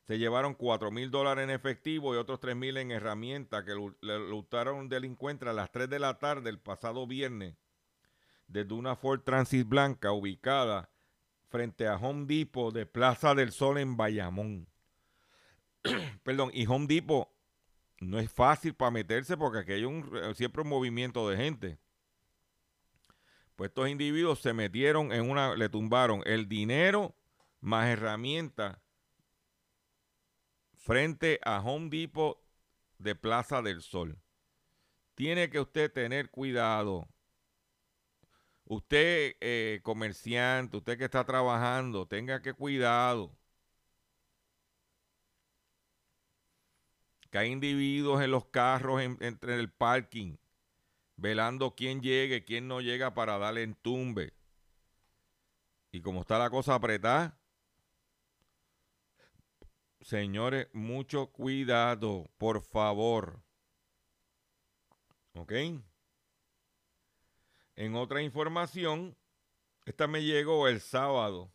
se 0.08 0.18
llevaron 0.18 0.54
4 0.54 0.90
mil 0.90 1.12
dólares 1.12 1.44
en 1.44 1.50
efectivo 1.50 2.16
y 2.16 2.18
otros 2.18 2.40
3 2.40 2.56
mil 2.56 2.78
en 2.78 2.92
herramientas 2.92 3.66
que 3.66 3.74
le 4.00 4.20
lucharon 4.30 4.78
un 4.78 4.90
delincuente 4.90 5.48
a 5.50 5.54
las 5.54 5.70
3 5.70 5.90
de 5.90 6.00
la 6.00 6.18
tarde 6.18 6.50
el 6.50 6.60
pasado 6.60 7.06
viernes 7.06 7.56
desde 8.48 8.74
una 8.74 8.96
Ford 8.96 9.22
Transit 9.26 9.68
blanca 9.68 10.14
ubicada 10.14 10.90
frente 11.50 11.88
a 11.88 11.98
Home 11.98 12.26
Depot 12.26 12.74
de 12.74 12.86
Plaza 12.86 13.36
del 13.36 13.52
Sol 13.52 13.78
en 13.80 13.98
Bayamón. 13.98 14.70
Perdón, 16.24 16.52
y 16.54 16.66
Home 16.68 16.88
Depot 16.88 17.28
no 18.00 18.18
es 18.18 18.32
fácil 18.32 18.76
para 18.76 18.92
meterse 18.92 19.36
porque 19.36 19.60
aquí 19.60 19.74
hay 19.74 19.84
un, 19.84 20.34
siempre 20.36 20.62
un 20.62 20.70
movimiento 20.70 21.30
de 21.30 21.36
gente. 21.36 21.80
Pues 23.58 23.72
estos 23.72 23.90
individuos 23.90 24.40
se 24.40 24.54
metieron 24.54 25.12
en 25.12 25.30
una, 25.30 25.54
le 25.58 25.68
tumbaron 25.68 26.22
el 26.26 26.48
dinero 26.48 27.14
más 27.60 27.90
herramientas 27.90 28.78
frente 30.88 31.42
a 31.44 31.60
Home 31.60 31.90
Depot 31.90 32.42
de 32.98 33.14
Plaza 33.14 33.62
del 33.62 33.82
Sol. 33.82 34.18
Tiene 35.16 35.50
que 35.50 35.60
usted 35.60 35.92
tener 35.92 36.32
cuidado. 36.32 37.10
Usted, 38.64 39.36
eh, 39.42 39.82
comerciante, 39.84 40.78
usted 40.78 40.98
que 40.98 41.04
está 41.04 41.26
trabajando, 41.26 42.08
tenga 42.08 42.42
que 42.42 42.54
cuidado. 42.54 43.38
Que 47.30 47.38
hay 47.38 47.52
individuos 47.52 48.24
en 48.24 48.32
los 48.32 48.46
carros 48.46 49.02
entre 49.02 49.56
el 49.56 49.70
parking 49.70 50.38
velando 51.18 51.76
quién 51.76 52.02
llegue, 52.02 52.46
quién 52.46 52.68
no 52.68 52.80
llega 52.80 53.14
para 53.14 53.38
darle 53.38 53.64
entumbe. 53.64 54.34
Y 55.92 56.02
como 56.02 56.22
está 56.22 56.40
la 56.40 56.50
cosa 56.50 56.76
apretada, 56.76 57.38
señores, 60.08 60.68
mucho 60.72 61.28
cuidado, 61.28 62.30
por 62.38 62.62
favor. 62.62 63.42
¿Ok? 65.34 65.52
En 67.76 67.96
otra 67.96 68.22
información, 68.22 69.16
esta 69.86 70.08
me 70.08 70.24
llegó 70.24 70.70
el 70.70 70.80
sábado. 70.80 71.52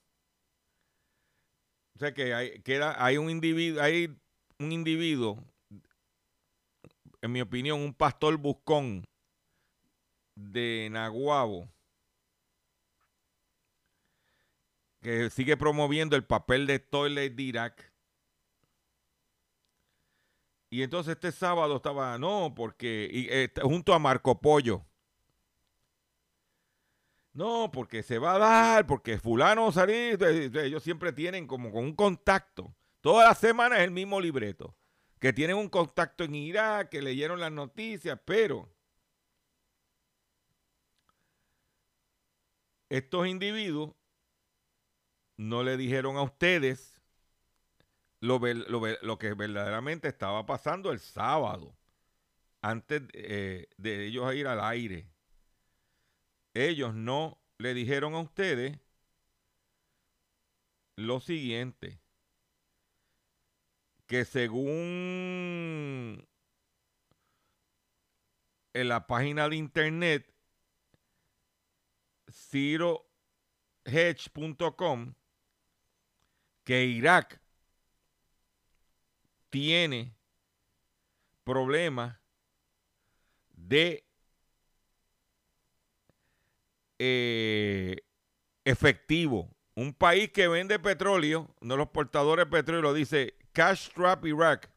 O 1.96 1.98
sea 1.98 2.12
que 2.12 2.34
hay, 2.34 2.62
hay 2.96 3.16
un 3.16 3.30
individuo, 3.30 3.82
hay 3.82 4.14
un 4.58 4.72
individuo, 4.72 5.42
en 7.22 7.32
mi 7.32 7.40
opinión, 7.40 7.80
un 7.80 7.94
pastor 7.94 8.36
buscón, 8.36 9.04
de 10.34 10.88
Naguabo 10.90 11.68
que 15.02 15.30
sigue 15.30 15.56
promoviendo 15.56 16.16
el 16.16 16.24
papel 16.24 16.66
de 16.66 16.78
Toilet 16.78 17.34
Dirac. 17.34 17.91
Y 20.72 20.82
entonces 20.82 21.16
este 21.16 21.30
sábado 21.32 21.76
estaba, 21.76 22.16
no, 22.16 22.54
porque 22.56 23.10
eh, 23.12 23.52
junto 23.60 23.92
a 23.92 23.98
Marco 23.98 24.40
Pollo. 24.40 24.82
No, 27.34 27.70
porque 27.70 28.02
se 28.02 28.18
va 28.18 28.36
a 28.36 28.38
dar, 28.38 28.86
porque 28.86 29.18
fulano 29.18 29.70
salir, 29.70 30.18
ellos 30.24 30.82
siempre 30.82 31.12
tienen 31.12 31.46
como 31.46 31.70
con 31.70 31.84
un 31.84 31.94
contacto. 31.94 32.74
Todas 33.02 33.28
las 33.28 33.36
semanas 33.36 33.80
es 33.80 33.84
el 33.84 33.90
mismo 33.90 34.18
libreto. 34.18 34.74
Que 35.18 35.34
tienen 35.34 35.56
un 35.56 35.68
contacto 35.68 36.24
en 36.24 36.36
Irak, 36.36 36.88
que 36.88 37.02
leyeron 37.02 37.38
las 37.38 37.52
noticias, 37.52 38.18
pero 38.24 38.74
estos 42.88 43.26
individuos 43.26 43.92
no 45.36 45.62
le 45.62 45.76
dijeron 45.76 46.16
a 46.16 46.22
ustedes 46.22 46.91
lo, 48.22 48.40
que 49.18 49.34
verdaderamente 49.34 50.08
estaba 50.08 50.46
pasando 50.46 50.90
el 50.92 51.00
sábado, 51.00 51.76
antes 52.60 53.02
eh, 53.12 53.68
de 53.76 54.06
ellos 54.06 54.32
ir 54.34 54.46
al 54.46 54.60
aire. 54.60 55.10
Ellos 56.54 56.94
no 56.94 57.40
le 57.58 57.74
dijeron 57.74 58.14
a 58.14 58.20
ustedes 58.20 58.78
lo 60.96 61.18
siguiente, 61.18 61.98
que 64.06 64.24
según 64.24 64.68
en 68.72 68.88
la 68.88 69.08
página 69.08 69.48
de 69.48 69.56
internet 69.56 70.32
CiroHedge.com 72.30 75.14
que 76.64 76.84
Irak 76.84 77.41
tiene 79.52 80.16
problemas 81.44 82.18
de 83.50 84.02
eh, 86.98 87.96
efectivo. 88.64 89.54
Un 89.74 89.92
país 89.92 90.30
que 90.30 90.48
vende 90.48 90.78
petróleo, 90.78 91.54
uno 91.60 91.74
de 91.74 91.78
los 91.78 91.88
portadores 91.88 92.46
de 92.46 92.50
petróleo 92.50 92.94
dice 92.94 93.34
Cash 93.52 93.90
Trap 93.90 94.24
Iraq. 94.24 94.70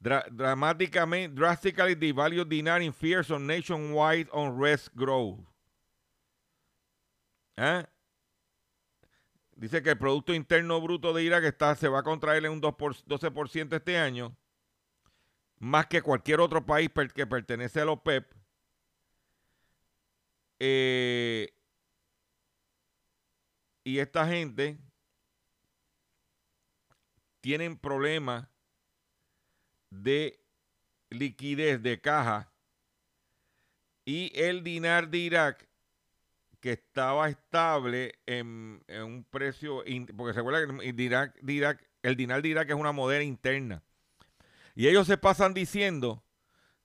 dramáticamente, 0.00 1.34
drastically 1.34 1.94
devalued 1.94 2.48
dinar 2.48 2.82
in 2.82 2.92
fears 2.92 3.30
on 3.30 3.46
nationwide 3.46 4.28
unrest 4.32 4.88
growth. 4.94 5.40
¿Eh? 7.56 7.84
Dice 9.56 9.82
que 9.82 9.90
el 9.90 9.98
Producto 9.98 10.34
Interno 10.34 10.80
Bruto 10.80 11.12
de 11.12 11.22
Irak 11.22 11.44
está, 11.44 11.74
se 11.76 11.88
va 11.88 12.00
a 12.00 12.02
contraer 12.02 12.44
en 12.44 12.52
un 12.52 12.60
12% 12.60 13.76
este 13.76 13.96
año, 13.96 14.36
más 15.58 15.86
que 15.86 16.02
cualquier 16.02 16.40
otro 16.40 16.64
país 16.64 16.90
que 17.14 17.26
pertenece 17.26 17.80
a 17.80 17.84
la 17.84 17.92
OPEP. 17.92 18.32
Eh, 20.58 21.52
y 23.84 23.98
esta 23.98 24.26
gente 24.26 24.78
tienen 27.40 27.76
problemas 27.76 28.48
de 29.90 30.40
liquidez 31.10 31.82
de 31.82 32.00
caja 32.00 32.50
y 34.04 34.32
el 34.34 34.64
dinar 34.64 35.08
de 35.08 35.18
Irak 35.18 35.68
que 36.64 36.72
estaba 36.72 37.28
estable 37.28 38.14
en, 38.24 38.82
un 38.88 39.26
precio, 39.30 39.84
porque 40.16 40.32
se 40.32 40.40
acuerda 40.40 40.66
que 40.66 40.88
el, 40.88 40.96
dinar, 40.96 41.34
el 42.02 42.16
dinar 42.16 42.40
de 42.40 42.48
Irak 42.48 42.70
es 42.70 42.74
una 42.74 42.90
moneda 42.90 43.22
interna. 43.22 43.82
Y 44.74 44.88
ellos 44.88 45.06
se 45.06 45.18
pasan 45.18 45.52
diciendo 45.52 46.24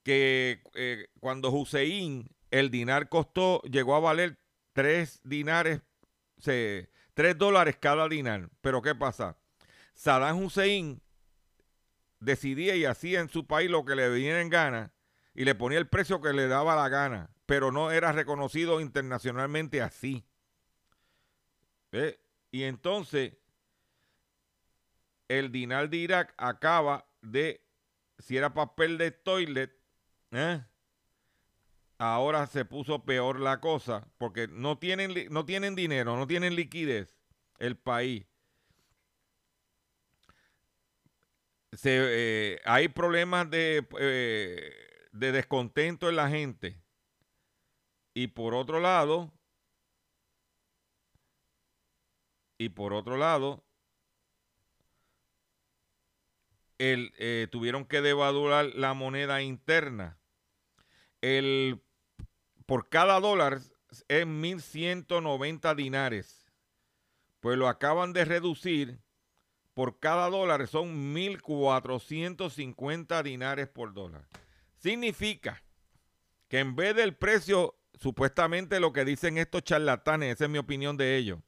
que 0.03 0.61
eh, 0.75 1.07
cuando 1.21 1.49
Hussein 1.49 2.29
el 2.51 2.71
dinar 2.71 3.07
costó, 3.07 3.61
llegó 3.61 3.95
a 3.95 4.01
valer 4.01 4.37
tres 4.73 5.21
dinares, 5.23 5.79
se, 6.39 6.89
dólares 7.37 7.77
cada 7.79 8.09
dinar. 8.09 8.49
Pero 8.59 8.81
¿qué 8.81 8.95
pasa? 8.95 9.37
Saddam 9.93 10.43
Hussein 10.43 11.01
decidía 12.19 12.75
y 12.75 12.83
hacía 12.83 13.21
en 13.21 13.29
su 13.29 13.47
país 13.47 13.69
lo 13.69 13.85
que 13.85 13.95
le 13.95 14.09
viniera 14.09 14.41
en 14.41 14.49
gana 14.49 14.91
y 15.33 15.45
le 15.45 15.55
ponía 15.55 15.79
el 15.79 15.87
precio 15.87 16.19
que 16.19 16.33
le 16.33 16.49
daba 16.49 16.75
la 16.75 16.89
gana 16.89 17.29
pero 17.49 17.71
no 17.71 17.89
era 17.89 18.11
reconocido 18.11 18.79
internacionalmente 18.79 19.81
así. 19.81 20.23
Y 22.51 22.61
entonces 22.61 23.33
el 25.27 25.51
dinar 25.51 25.89
de 25.89 25.97
Irak 25.97 26.35
acaba 26.37 27.09
de 27.23 27.65
si 28.19 28.37
era 28.37 28.53
papel 28.53 28.99
de 28.99 29.09
toilet, 29.09 29.75
¿eh? 30.29 30.63
ahora 31.97 32.45
se 32.45 32.65
puso 32.65 33.03
peor 33.03 33.39
la 33.39 33.59
cosa 33.59 34.07
porque 34.19 34.47
no 34.47 34.77
tienen, 34.77 35.15
no 35.31 35.43
tienen 35.43 35.73
dinero, 35.73 36.15
no 36.17 36.27
tienen 36.27 36.55
liquidez 36.55 37.17
el 37.57 37.75
país. 37.77 38.27
Se, 41.73 42.61
hay 42.63 42.89
problemas 42.89 43.49
de, 43.49 43.87
de 45.11 45.31
descontento 45.31 46.09
en 46.09 46.15
la 46.15 46.29
gente. 46.29 46.79
Y 48.19 48.27
por 48.27 48.53
otro 48.53 48.81
lado, 48.81 49.31
y 52.57 52.67
por 52.67 52.91
otro 52.91 53.15
lado, 53.15 53.63
el, 56.79 57.13
eh, 57.17 57.47
tuvieron 57.49 57.85
que 57.85 58.01
devaluar 58.01 58.75
la 58.75 58.93
moneda 58.93 59.41
interna. 59.41 60.19
El, 61.21 61.81
por 62.65 62.89
cada 62.89 63.21
dólar 63.21 63.61
es 64.09 64.27
1.190 64.27 65.73
dinares. 65.75 66.51
Pues 67.39 67.57
lo 67.57 67.69
acaban 67.69 68.11
de 68.11 68.25
reducir. 68.25 68.99
Por 69.73 69.97
cada 69.97 70.29
dólar 70.29 70.67
son 70.67 71.15
1.450 71.15 73.23
dinares 73.23 73.69
por 73.69 73.93
dólar. 73.93 74.27
Significa 74.75 75.63
que 76.49 76.59
en 76.59 76.75
vez 76.75 76.97
del 76.97 77.15
precio, 77.15 77.78
supuestamente 77.99 78.79
lo 78.79 78.93
que 78.93 79.05
dicen 79.05 79.37
estos 79.37 79.63
charlatanes, 79.63 80.35
esa 80.35 80.45
es 80.45 80.49
mi 80.49 80.57
opinión 80.57 80.97
de 80.97 81.17
ellos, 81.17 81.39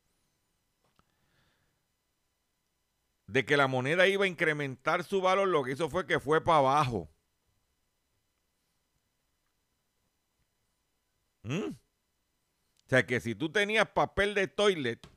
de 3.28 3.46
que 3.46 3.58
la 3.58 3.68
moneda 3.68 4.08
iba 4.08 4.26
a 4.26 4.28
incrementar 4.28 5.04
su 5.04 5.22
valor, 5.22 5.48
lo 5.48 5.64
que 5.64 5.72
hizo 5.72 5.90
fue 5.90 6.06
que 6.06 6.20
fue 6.20 6.44
para 6.44 6.60
abajo. 6.60 7.10
¿Mm? 11.44 11.72
O 12.86 12.90
sea 12.90 13.06
que 13.06 13.20
si 13.22 13.34
tú 13.34 13.50
tenías 13.52 13.90
papel 13.90 14.34
de 14.36 14.48
toilet, 14.48 15.08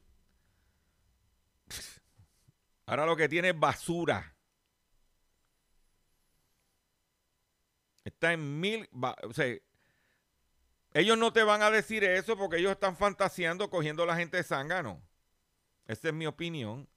ahora 2.86 3.04
lo 3.04 3.16
que 3.16 3.28
tienes 3.28 3.54
es 3.54 3.60
basura. 3.60 4.36
Está 8.04 8.32
en 8.32 8.60
mil. 8.60 8.88
O 9.22 9.32
sea, 9.32 9.56
ellos 10.94 11.18
no 11.18 11.32
te 11.32 11.42
van 11.42 11.60
a 11.62 11.70
decir 11.70 12.04
eso 12.04 12.36
porque 12.36 12.58
ellos 12.58 12.70
están 12.70 12.96
fantaseando 12.96 13.68
cogiendo 13.68 14.06
la 14.06 14.16
gente 14.16 14.36
de 14.36 14.44
zángano. 14.44 15.02
Esa 15.86 16.08
es 16.08 16.14
mi 16.14 16.24
opinión. 16.26 16.88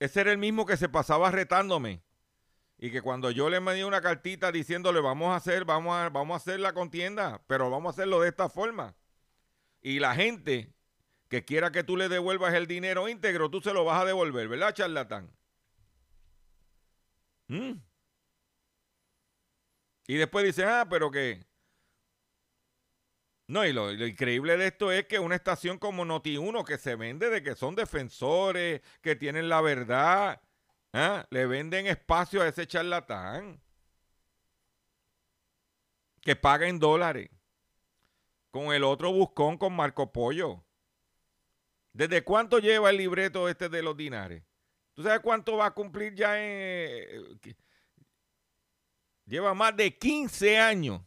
Ese 0.00 0.20
era 0.20 0.32
el 0.32 0.38
mismo 0.38 0.66
que 0.66 0.76
se 0.76 0.88
pasaba 0.88 1.30
retándome. 1.30 2.02
Y 2.78 2.90
que 2.90 3.00
cuando 3.00 3.30
yo 3.30 3.48
le 3.48 3.60
mandé 3.60 3.84
una 3.84 4.00
cartita 4.00 4.50
diciéndole 4.50 5.00
vamos 5.00 5.32
a 5.32 5.36
hacer, 5.36 5.64
vamos 5.64 5.94
a, 5.96 6.10
vamos 6.10 6.34
a 6.34 6.36
hacer 6.36 6.58
la 6.58 6.72
contienda, 6.72 7.40
pero 7.46 7.70
vamos 7.70 7.90
a 7.90 7.94
hacerlo 7.94 8.20
de 8.20 8.28
esta 8.28 8.48
forma. 8.48 8.96
Y 9.80 10.00
la 10.00 10.16
gente 10.16 10.74
que 11.28 11.44
quiera 11.44 11.70
que 11.70 11.84
tú 11.84 11.96
le 11.96 12.08
devuelvas 12.08 12.54
el 12.54 12.66
dinero 12.66 13.08
íntegro, 13.08 13.50
tú 13.50 13.60
se 13.60 13.72
lo 13.72 13.84
vas 13.84 14.02
a 14.02 14.04
devolver, 14.04 14.48
¿verdad, 14.48 14.74
charlatán? 14.74 15.30
¿Mm? 17.46 17.74
Y 20.06 20.16
después 20.16 20.44
dicen, 20.44 20.68
ah, 20.68 20.86
pero 20.88 21.10
que 21.10 21.44
no, 23.46 23.64
y 23.66 23.72
lo, 23.72 23.92
increíble 23.92 24.56
de 24.56 24.68
esto 24.68 24.90
es 24.90 25.06
que 25.06 25.18
una 25.18 25.34
estación 25.34 25.78
como 25.78 26.04
Noti1, 26.04 26.64
que 26.64 26.78
se 26.78 26.96
vende 26.96 27.28
de 27.28 27.42
que 27.42 27.54
son 27.54 27.74
defensores, 27.74 28.80
que 29.02 29.16
tienen 29.16 29.50
la 29.50 29.60
verdad, 29.60 30.40
¿ah? 30.94 31.26
le 31.28 31.46
venden 31.46 31.86
espacio 31.86 32.40
a 32.40 32.48
ese 32.48 32.66
charlatán. 32.66 33.60
Que 36.22 36.36
paga 36.36 36.66
en 36.68 36.78
dólares. 36.78 37.30
Con 38.50 38.72
el 38.72 38.82
otro 38.82 39.12
buscón 39.12 39.58
con 39.58 39.74
Marco 39.74 40.10
Pollo. 40.10 40.64
¿Desde 41.92 42.24
cuánto 42.24 42.58
lleva 42.60 42.90
el 42.90 42.96
libreto 42.96 43.48
este 43.48 43.68
de 43.68 43.82
los 43.82 43.96
dinares? 43.96 44.42
¿Tú 44.94 45.02
sabes 45.02 45.20
cuánto 45.20 45.56
va 45.58 45.66
a 45.66 45.74
cumplir 45.74 46.14
ya 46.14 46.42
en... 46.42 47.38
Lleva 49.26 49.54
más 49.54 49.76
de 49.76 49.96
15 49.96 50.58
años 50.58 51.00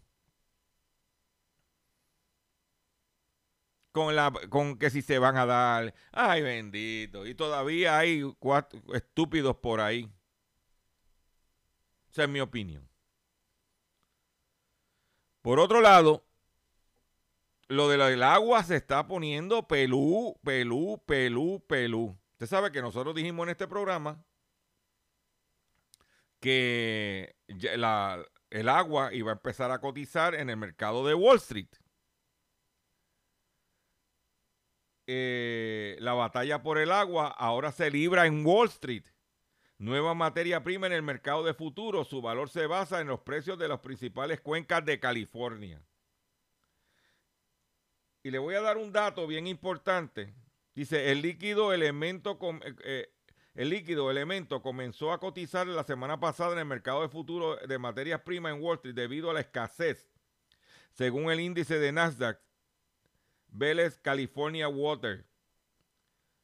con, 3.97 4.15
la, 4.15 4.31
con 4.49 4.77
que 4.77 4.89
si 4.89 5.01
se 5.01 5.17
van 5.17 5.37
a 5.37 5.45
dar. 5.45 5.93
Ay, 6.11 6.41
bendito. 6.43 7.25
Y 7.25 7.33
todavía 7.33 7.97
hay 7.97 8.23
cuatro 8.37 8.79
estúpidos 8.93 9.55
por 9.57 9.81
ahí. 9.81 10.07
Esa 12.11 12.23
es 12.23 12.29
mi 12.29 12.39
opinión. 12.39 12.87
Por 15.41 15.59
otro 15.59 15.81
lado, 15.81 16.25
lo 17.69 17.89
del 17.89 18.21
agua 18.21 18.63
se 18.63 18.75
está 18.75 19.07
poniendo 19.07 19.67
pelú, 19.67 20.39
pelú, 20.43 21.01
pelú, 21.05 21.63
pelú. 21.67 22.17
Usted 22.33 22.47
sabe 22.47 22.71
que 22.71 22.81
nosotros 22.81 23.15
dijimos 23.15 23.45
en 23.45 23.49
este 23.49 23.67
programa 23.67 24.23
que 26.39 27.35
el 27.49 28.69
agua 28.69 29.13
iba 29.13 29.31
a 29.31 29.35
empezar 29.35 29.71
a 29.71 29.79
cotizar 29.79 30.35
en 30.35 30.49
el 30.49 30.57
mercado 30.57 31.05
de 31.05 31.13
Wall 31.13 31.37
Street. 31.37 31.69
Eh, 35.09 35.95
la 35.99 36.13
batalla 36.13 36.61
por 36.61 36.77
el 36.77 36.91
agua 36.91 37.27
ahora 37.27 37.71
se 37.71 37.89
libra 37.89 38.25
en 38.25 38.45
Wall 38.45 38.67
Street. 38.67 39.05
Nueva 39.79 40.13
materia 40.13 40.63
prima 40.63 40.87
en 40.87 40.93
el 40.93 41.03
mercado 41.03 41.43
de 41.43 41.53
futuro. 41.53 42.03
Su 42.03 42.21
valor 42.21 42.49
se 42.49 42.65
basa 42.67 42.99
en 42.99 43.07
los 43.07 43.21
precios 43.21 43.57
de 43.57 43.67
las 43.67 43.79
principales 43.79 44.41
cuencas 44.41 44.83
de 44.83 44.99
California. 44.99 45.81
Y 48.23 48.31
le 48.31 48.39
voy 48.39 48.55
a 48.55 48.61
dar 48.61 48.77
un 48.77 48.91
dato 48.91 49.25
bien 49.27 49.47
importante. 49.47 50.33
Dice, 50.73 51.11
el 51.11 51.21
líquido 51.21 51.73
elemento, 51.73 52.37
eh, 52.41 52.75
eh, 52.83 53.13
el 53.57 53.69
líquido 53.71 54.09
elemento 54.11 54.61
comenzó 54.61 55.11
a 55.11 55.19
cotizar 55.19 55.65
la 55.65 55.83
semana 55.83 56.19
pasada 56.19 56.53
en 56.53 56.59
el 56.59 56.65
mercado 56.65 57.01
de 57.01 57.09
futuro 57.09 57.55
de 57.55 57.79
materias 57.79 58.21
primas 58.21 58.53
en 58.53 58.61
Wall 58.61 58.75
Street 58.75 58.93
debido 58.93 59.31
a 59.31 59.33
la 59.33 59.39
escasez. 59.39 60.07
Según 60.91 61.31
el 61.31 61.39
índice 61.39 61.79
de 61.79 61.91
Nasdaq, 61.91 62.39
Vélez 63.47 63.97
California 63.97 64.69
Water, 64.69 65.25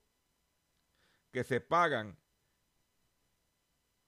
que 1.32 1.44
se 1.44 1.60
pagan 1.60 2.18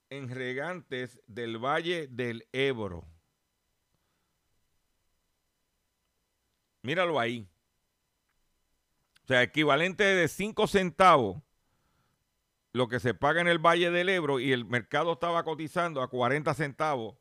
en 0.09 0.29
regantes 0.29 1.21
del 1.27 1.59
Valle 1.59 2.07
del 2.09 2.49
Ebro. 2.53 3.07
Míralo 6.83 7.19
ahí. 7.19 7.49
O 9.25 9.27
sea, 9.27 9.43
equivalente 9.43 10.03
de 10.05 10.29
5 10.29 10.67
centavos 10.67 11.43
lo 12.73 12.89
que 12.89 13.01
se 13.01 13.15
paga 13.15 13.41
en 13.41 13.49
el 13.49 13.59
Valle 13.59 13.91
del 13.91 14.09
Ebro 14.09 14.41
y 14.41 14.53
el 14.53 14.65
mercado 14.65 15.13
estaba 15.13 15.45
cotizando 15.45 16.03
a 16.03 16.09
40 16.09 16.55
centavos 16.55 17.17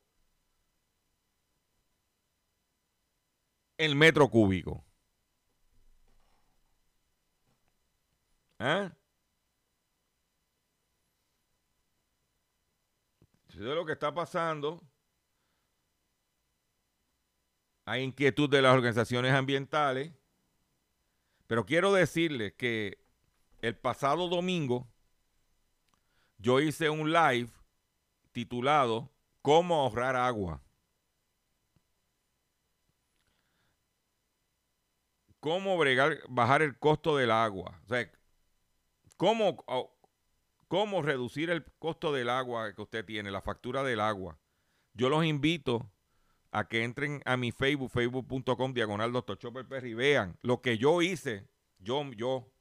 el 3.77 3.95
metro 3.95 4.29
cúbico. 4.29 4.85
¿Ah? 8.59 8.91
Eso 13.49 13.59
es 13.59 13.75
lo 13.75 13.85
que 13.85 13.93
está 13.93 14.13
pasando. 14.13 14.81
Hay 17.85 18.03
inquietud 18.03 18.49
de 18.49 18.61
las 18.61 18.73
organizaciones 18.73 19.33
ambientales. 19.33 20.13
Pero 21.47 21.65
quiero 21.65 21.91
decirles 21.93 22.53
que 22.53 22.97
el 23.61 23.75
pasado 23.75 24.29
domingo 24.29 24.87
yo 26.37 26.59
hice 26.59 26.89
un 26.89 27.11
live 27.11 27.49
titulado 28.31 29.11
¿Cómo 29.41 29.81
ahorrar 29.81 30.15
agua? 30.15 30.61
cómo 35.41 35.77
bregar, 35.77 36.19
bajar 36.29 36.61
el 36.61 36.77
costo 36.77 37.17
del 37.17 37.31
agua. 37.31 37.81
O 37.83 37.89
sea, 37.89 38.09
cómo, 39.17 39.65
cómo 40.69 41.01
reducir 41.01 41.49
el 41.49 41.65
costo 41.79 42.13
del 42.13 42.29
agua 42.29 42.73
que 42.73 42.81
usted 42.81 43.03
tiene, 43.03 43.29
la 43.29 43.41
factura 43.41 43.83
del 43.83 43.99
agua. 43.99 44.39
Yo 44.93 45.09
los 45.09 45.25
invito 45.25 45.91
a 46.51 46.67
que 46.67 46.83
entren 46.83 47.21
a 47.25 47.37
mi 47.37 47.51
Facebook, 47.51 47.91
facebook.com, 47.91 48.73
diagonal 48.73 49.11
Dr. 49.11 49.37
Chopper 49.37 49.67
Perry, 49.67 49.93
vean 49.93 50.37
lo 50.41 50.61
que 50.61 50.77
yo 50.77 51.01
hice, 51.01 51.47
yo, 51.79 52.03
yo, 52.11 52.51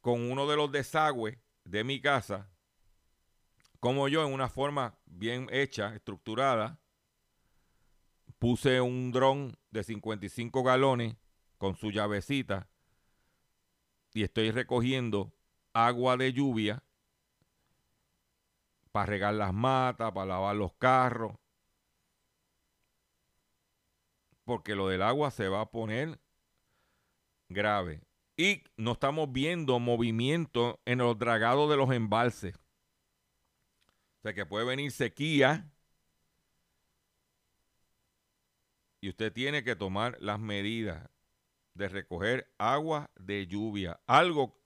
con 0.00 0.30
uno 0.30 0.46
de 0.46 0.56
los 0.56 0.70
desagües 0.70 1.38
de 1.64 1.82
mi 1.82 2.00
casa, 2.00 2.48
como 3.80 4.08
yo 4.08 4.24
en 4.26 4.32
una 4.32 4.48
forma 4.48 4.96
bien 5.06 5.48
hecha, 5.50 5.94
estructurada, 5.94 6.78
puse 8.38 8.80
un 8.80 9.10
dron 9.10 9.56
de 9.70 9.82
55 9.82 10.62
galones 10.62 11.16
con 11.58 11.74
su 11.74 11.90
llavecita 11.90 12.68
y 14.12 14.22
estoy 14.22 14.50
recogiendo 14.50 15.32
agua 15.72 16.16
de 16.16 16.32
lluvia 16.32 16.82
para 18.92 19.06
regar 19.06 19.34
las 19.34 19.52
matas, 19.52 20.12
para 20.12 20.26
lavar 20.26 20.54
los 20.54 20.72
carros, 20.74 21.32
porque 24.44 24.74
lo 24.74 24.88
del 24.88 25.02
agua 25.02 25.30
se 25.30 25.48
va 25.48 25.62
a 25.62 25.70
poner 25.70 26.18
grave. 27.48 28.02
Y 28.36 28.62
no 28.76 28.92
estamos 28.92 29.32
viendo 29.32 29.78
movimiento 29.78 30.80
en 30.84 30.98
los 30.98 31.18
dragados 31.18 31.70
de 31.70 31.76
los 31.76 31.90
embalses. 31.92 32.56
O 34.18 34.22
sea 34.22 34.34
que 34.34 34.46
puede 34.46 34.64
venir 34.64 34.90
sequía 34.90 35.70
y 39.00 39.10
usted 39.10 39.32
tiene 39.32 39.62
que 39.62 39.76
tomar 39.76 40.16
las 40.20 40.40
medidas 40.40 41.10
de 41.74 41.88
recoger 41.88 42.50
agua 42.56 43.10
de 43.16 43.46
lluvia. 43.46 44.00
Algo 44.06 44.58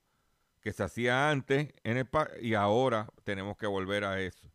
que 0.61 0.71
se 0.71 0.83
hacía 0.83 1.29
antes 1.29 1.73
en 1.83 1.97
el 1.97 2.07
y 2.41 2.53
ahora 2.53 3.09
tenemos 3.23 3.57
que 3.57 3.67
volver 3.67 4.05
a 4.05 4.21
eso. 4.21 4.49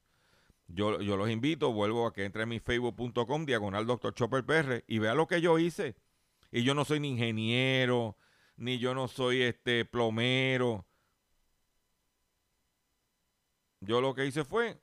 Yo, 0.75 1.01
yo 1.01 1.17
los 1.17 1.31
invito, 1.31 1.73
vuelvo 1.73 2.05
a 2.05 2.13
que 2.13 2.25
entre 2.25 2.43
en 2.43 2.49
mi 2.49 2.59
facebook.com, 2.59 3.47
diagonal 3.47 3.87
Dr. 3.87 4.13
Chopper 4.13 4.45
PR, 4.45 4.85
y 4.89 4.99
vea 4.99 5.15
lo 5.15 5.29
que 5.29 5.41
yo 5.41 5.57
hice. 5.61 5.95
Y 6.51 6.65
yo 6.65 6.75
no 6.75 6.85
soy 6.85 6.99
ni 6.99 7.11
ingeniero, 7.11 8.17
ni 8.57 8.79
yo 8.79 8.93
no 8.93 9.07
soy 9.07 9.43
este 9.43 9.85
plomero. 9.85 10.85
Yo 13.79 14.01
lo 14.01 14.17
que 14.17 14.27
hice 14.27 14.45
fue, 14.45 14.81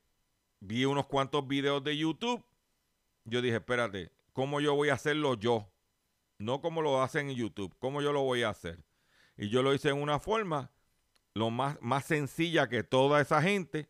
vi 0.61 0.85
unos 0.85 1.07
cuantos 1.07 1.45
videos 1.45 1.83
de 1.83 1.97
YouTube. 1.97 2.41
Yo 3.25 3.41
dije, 3.41 3.57
espérate, 3.57 4.13
¿cómo 4.31 4.61
yo 4.61 4.75
voy 4.75 4.89
a 4.89 4.93
hacerlo 4.93 5.33
yo? 5.33 5.69
No 6.37 6.61
como 6.61 6.81
lo 6.81 7.01
hacen 7.01 7.29
en 7.29 7.35
YouTube, 7.35 7.75
¿cómo 7.79 8.01
yo 8.01 8.13
lo 8.13 8.21
voy 8.21 8.43
a 8.43 8.49
hacer? 8.49 8.81
Y 9.35 9.49
yo 9.49 9.61
lo 9.61 9.73
hice 9.73 9.89
en 9.89 10.01
una 10.01 10.19
forma 10.19 10.71
lo 11.33 11.49
más, 11.49 11.77
más 11.81 12.05
sencilla 12.05 12.69
que 12.69 12.83
toda 12.83 13.19
esa 13.19 13.41
gente 13.41 13.89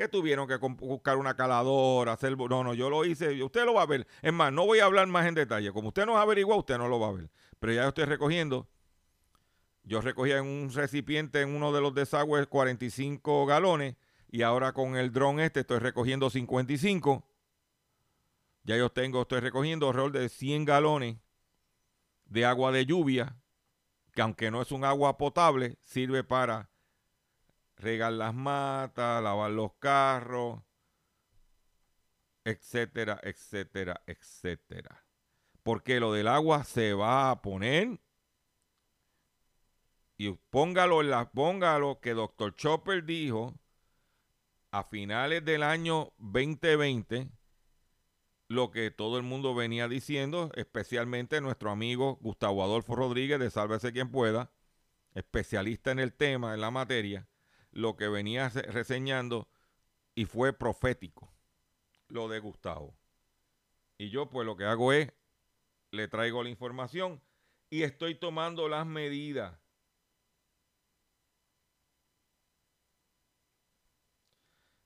que 0.00 0.08
tuvieron 0.08 0.48
que 0.48 0.56
buscar 0.56 1.18
una 1.18 1.34
caladora, 1.34 2.14
hacer... 2.14 2.34
No, 2.34 2.64
no, 2.64 2.72
yo 2.72 2.88
lo 2.88 3.04
hice, 3.04 3.42
usted 3.42 3.66
lo 3.66 3.74
va 3.74 3.82
a 3.82 3.86
ver. 3.86 4.06
Es 4.22 4.32
más, 4.32 4.50
no 4.50 4.64
voy 4.64 4.78
a 4.78 4.86
hablar 4.86 5.06
más 5.08 5.26
en 5.26 5.34
detalle. 5.34 5.72
Como 5.72 5.88
usted 5.88 6.06
no 6.06 6.16
averigua, 6.16 6.56
usted 6.56 6.78
no 6.78 6.88
lo 6.88 6.98
va 6.98 7.08
a 7.08 7.12
ver. 7.12 7.30
Pero 7.58 7.74
ya 7.74 7.86
estoy 7.86 8.06
recogiendo. 8.06 8.66
Yo 9.84 10.00
recogía 10.00 10.38
en 10.38 10.46
un 10.46 10.72
recipiente 10.72 11.42
en 11.42 11.54
uno 11.54 11.70
de 11.70 11.82
los 11.82 11.94
desagües 11.94 12.46
45 12.46 13.44
galones 13.44 13.96
y 14.30 14.40
ahora 14.40 14.72
con 14.72 14.96
el 14.96 15.12
dron 15.12 15.38
este 15.38 15.60
estoy 15.60 15.80
recogiendo 15.80 16.30
55. 16.30 17.22
Ya 18.62 18.78
yo 18.78 18.88
tengo, 18.88 19.20
estoy 19.20 19.40
recogiendo 19.40 19.88
alrededor 19.88 20.12
de 20.12 20.30
100 20.30 20.64
galones 20.64 21.18
de 22.24 22.46
agua 22.46 22.72
de 22.72 22.86
lluvia, 22.86 23.36
que 24.14 24.22
aunque 24.22 24.50
no 24.50 24.62
es 24.62 24.72
un 24.72 24.86
agua 24.86 25.18
potable, 25.18 25.76
sirve 25.82 26.24
para 26.24 26.69
regar 27.80 28.12
las 28.12 28.34
matas, 28.34 29.22
lavar 29.22 29.50
los 29.50 29.72
carros, 29.78 30.60
etcétera, 32.44 33.20
etcétera, 33.22 34.02
etcétera. 34.06 35.04
Porque 35.62 36.00
lo 36.00 36.12
del 36.12 36.28
agua 36.28 36.64
se 36.64 36.94
va 36.94 37.30
a 37.30 37.42
poner 37.42 38.00
y 40.20 40.30
póngalo, 40.50 41.00
en 41.00 41.30
póngalo 41.30 41.98
que 42.00 42.12
Dr. 42.12 42.54
Chopper 42.54 43.06
dijo 43.06 43.54
a 44.70 44.84
finales 44.84 45.42
del 45.46 45.62
año 45.62 46.12
2020 46.18 47.30
lo 48.46 48.70
que 48.70 48.90
todo 48.90 49.16
el 49.16 49.22
mundo 49.22 49.54
venía 49.54 49.88
diciendo, 49.88 50.50
especialmente 50.56 51.40
nuestro 51.40 51.70
amigo 51.70 52.18
Gustavo 52.20 52.62
Adolfo 52.62 52.96
Rodríguez 52.96 53.40
de 53.40 53.50
Sálvese 53.50 53.94
quien 53.94 54.10
pueda, 54.10 54.52
especialista 55.14 55.90
en 55.90 56.00
el 56.00 56.12
tema, 56.12 56.52
en 56.52 56.60
la 56.60 56.70
materia, 56.70 57.26
lo 57.72 57.96
que 57.96 58.08
venía 58.08 58.48
reseñando 58.48 59.48
y 60.14 60.24
fue 60.24 60.52
profético 60.52 61.32
lo 62.08 62.28
de 62.28 62.40
Gustavo. 62.40 62.94
Y 63.98 64.10
yo 64.10 64.28
pues 64.30 64.46
lo 64.46 64.56
que 64.56 64.64
hago 64.64 64.92
es, 64.92 65.12
le 65.90 66.08
traigo 66.08 66.42
la 66.42 66.50
información 66.50 67.20
y 67.68 67.82
estoy 67.82 68.14
tomando 68.14 68.68
las 68.68 68.86
medidas. 68.86 69.56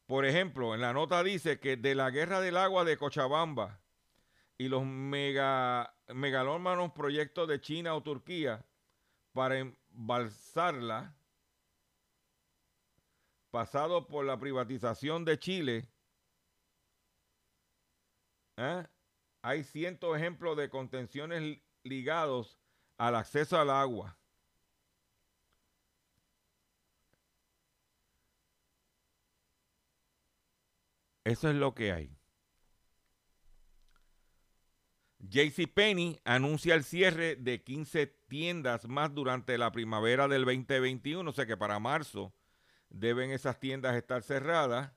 Por 0.06 0.26
ejemplo, 0.26 0.74
en 0.74 0.82
la 0.82 0.92
nota 0.92 1.22
dice 1.22 1.58
que 1.58 1.76
de 1.76 1.94
la 1.94 2.10
guerra 2.10 2.40
del 2.40 2.58
agua 2.58 2.84
de 2.84 2.96
Cochabamba 2.98 3.80
y 4.58 4.68
los 4.68 4.84
mega, 4.84 5.96
megalómanos 6.08 6.92
proyectos 6.92 7.48
de 7.48 7.60
China 7.60 7.94
o 7.94 8.02
Turquía 8.02 8.64
para 9.32 9.58
embalsarla, 9.58 11.16
pasado 13.54 14.08
por 14.08 14.24
la 14.24 14.36
privatización 14.36 15.24
de 15.24 15.38
Chile, 15.38 15.88
¿eh? 18.56 18.84
hay 19.42 19.62
cientos 19.62 20.16
ejemplos 20.16 20.56
de 20.56 20.68
contenciones 20.68 21.62
ligados 21.84 22.58
al 22.98 23.14
acceso 23.14 23.56
al 23.56 23.70
agua. 23.70 24.18
Eso 31.22 31.48
es 31.48 31.54
lo 31.54 31.76
que 31.76 31.92
hay. 31.92 32.18
JCPenney 35.20 36.20
anuncia 36.24 36.74
el 36.74 36.82
cierre 36.82 37.36
de 37.36 37.62
15 37.62 38.08
tiendas 38.26 38.88
más 38.88 39.14
durante 39.14 39.56
la 39.58 39.70
primavera 39.70 40.26
del 40.26 40.44
2021, 40.44 41.30
o 41.30 41.32
sea 41.32 41.46
que 41.46 41.56
para 41.56 41.78
marzo 41.78 42.34
deben 42.94 43.30
esas 43.30 43.58
tiendas 43.58 43.96
estar 43.96 44.22
cerradas. 44.22 44.92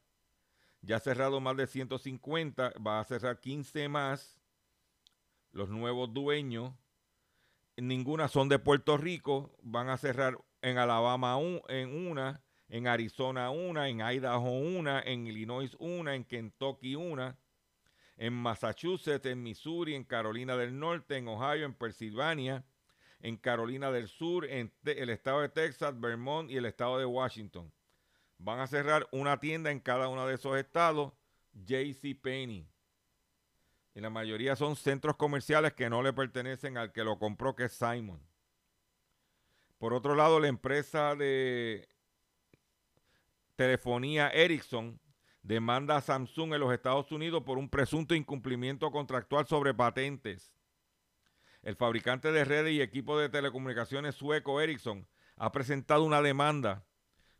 Ya 0.81 0.97
ha 0.97 0.99
cerrado 0.99 1.39
más 1.41 1.57
de 1.57 1.67
150, 1.67 2.73
va 2.85 2.99
a 2.99 3.03
cerrar 3.03 3.39
15 3.39 3.89
más. 3.89 4.39
Los 5.51 5.69
nuevos 5.69 6.13
dueños, 6.13 6.73
ninguna 7.75 8.27
son 8.27 8.47
de 8.47 8.59
Puerto 8.59 8.97
Rico, 8.97 9.57
van 9.61 9.89
a 9.89 9.97
cerrar 9.97 10.37
en 10.61 10.77
Alabama 10.77 11.37
en 11.67 12.07
una, 12.07 12.43
en 12.69 12.87
Arizona 12.87 13.49
una, 13.49 13.89
en 13.89 14.01
Idaho 14.01 14.51
una, 14.51 15.01
en 15.01 15.25
Illinois 15.25 15.75
una, 15.79 16.13
en 16.13 16.23
Kentucky 16.23 16.95
una, 16.95 17.39
en 18.17 18.33
Massachusetts, 18.33 19.25
en 19.25 19.41
Missouri, 19.41 19.95
en 19.95 20.03
Carolina 20.03 20.55
del 20.55 20.77
Norte, 20.77 21.17
en 21.17 21.27
Ohio, 21.27 21.65
en 21.65 21.73
Pensilvania, 21.73 22.63
en 23.19 23.37
Carolina 23.37 23.91
del 23.91 24.07
Sur, 24.07 24.45
en 24.45 24.71
el 24.85 25.09
estado 25.09 25.41
de 25.41 25.49
Texas, 25.49 25.99
Vermont 25.99 26.51
y 26.51 26.57
el 26.57 26.65
estado 26.65 26.99
de 26.99 27.05
Washington. 27.05 27.71
Van 28.39 28.59
a 28.59 28.67
cerrar 28.67 29.07
una 29.11 29.39
tienda 29.39 29.71
en 29.71 29.79
cada 29.79 30.07
uno 30.07 30.27
de 30.27 30.35
esos 30.35 30.57
estados, 30.57 31.13
JC 31.53 32.19
Penney. 32.21 32.67
Y 33.95 33.99
la 33.99 34.09
mayoría 34.09 34.55
son 34.55 34.75
centros 34.75 35.15
comerciales 35.15 35.73
que 35.73 35.89
no 35.89 36.03
le 36.03 36.13
pertenecen 36.13 36.77
al 36.77 36.91
que 36.91 37.03
lo 37.03 37.17
compró, 37.17 37.55
que 37.55 37.65
es 37.65 37.73
Simon. 37.73 38.21
Por 39.79 39.93
otro 39.93 40.15
lado, 40.15 40.39
la 40.39 40.47
empresa 40.47 41.15
de 41.15 41.87
telefonía 43.55 44.29
Ericsson 44.29 44.99
demanda 45.41 45.95
a 45.95 46.01
Samsung 46.01 46.53
en 46.53 46.59
los 46.59 46.73
Estados 46.73 47.11
Unidos 47.11 47.43
por 47.43 47.57
un 47.57 47.69
presunto 47.69 48.13
incumplimiento 48.13 48.91
contractual 48.91 49.47
sobre 49.47 49.73
patentes. 49.73 50.53
El 51.63 51.75
fabricante 51.75 52.31
de 52.31 52.45
redes 52.45 52.73
y 52.73 52.81
equipo 52.81 53.17
de 53.17 53.29
telecomunicaciones 53.29 54.15
sueco 54.15 54.61
Ericsson 54.61 55.07
ha 55.37 55.51
presentado 55.51 56.03
una 56.03 56.21
demanda 56.21 56.85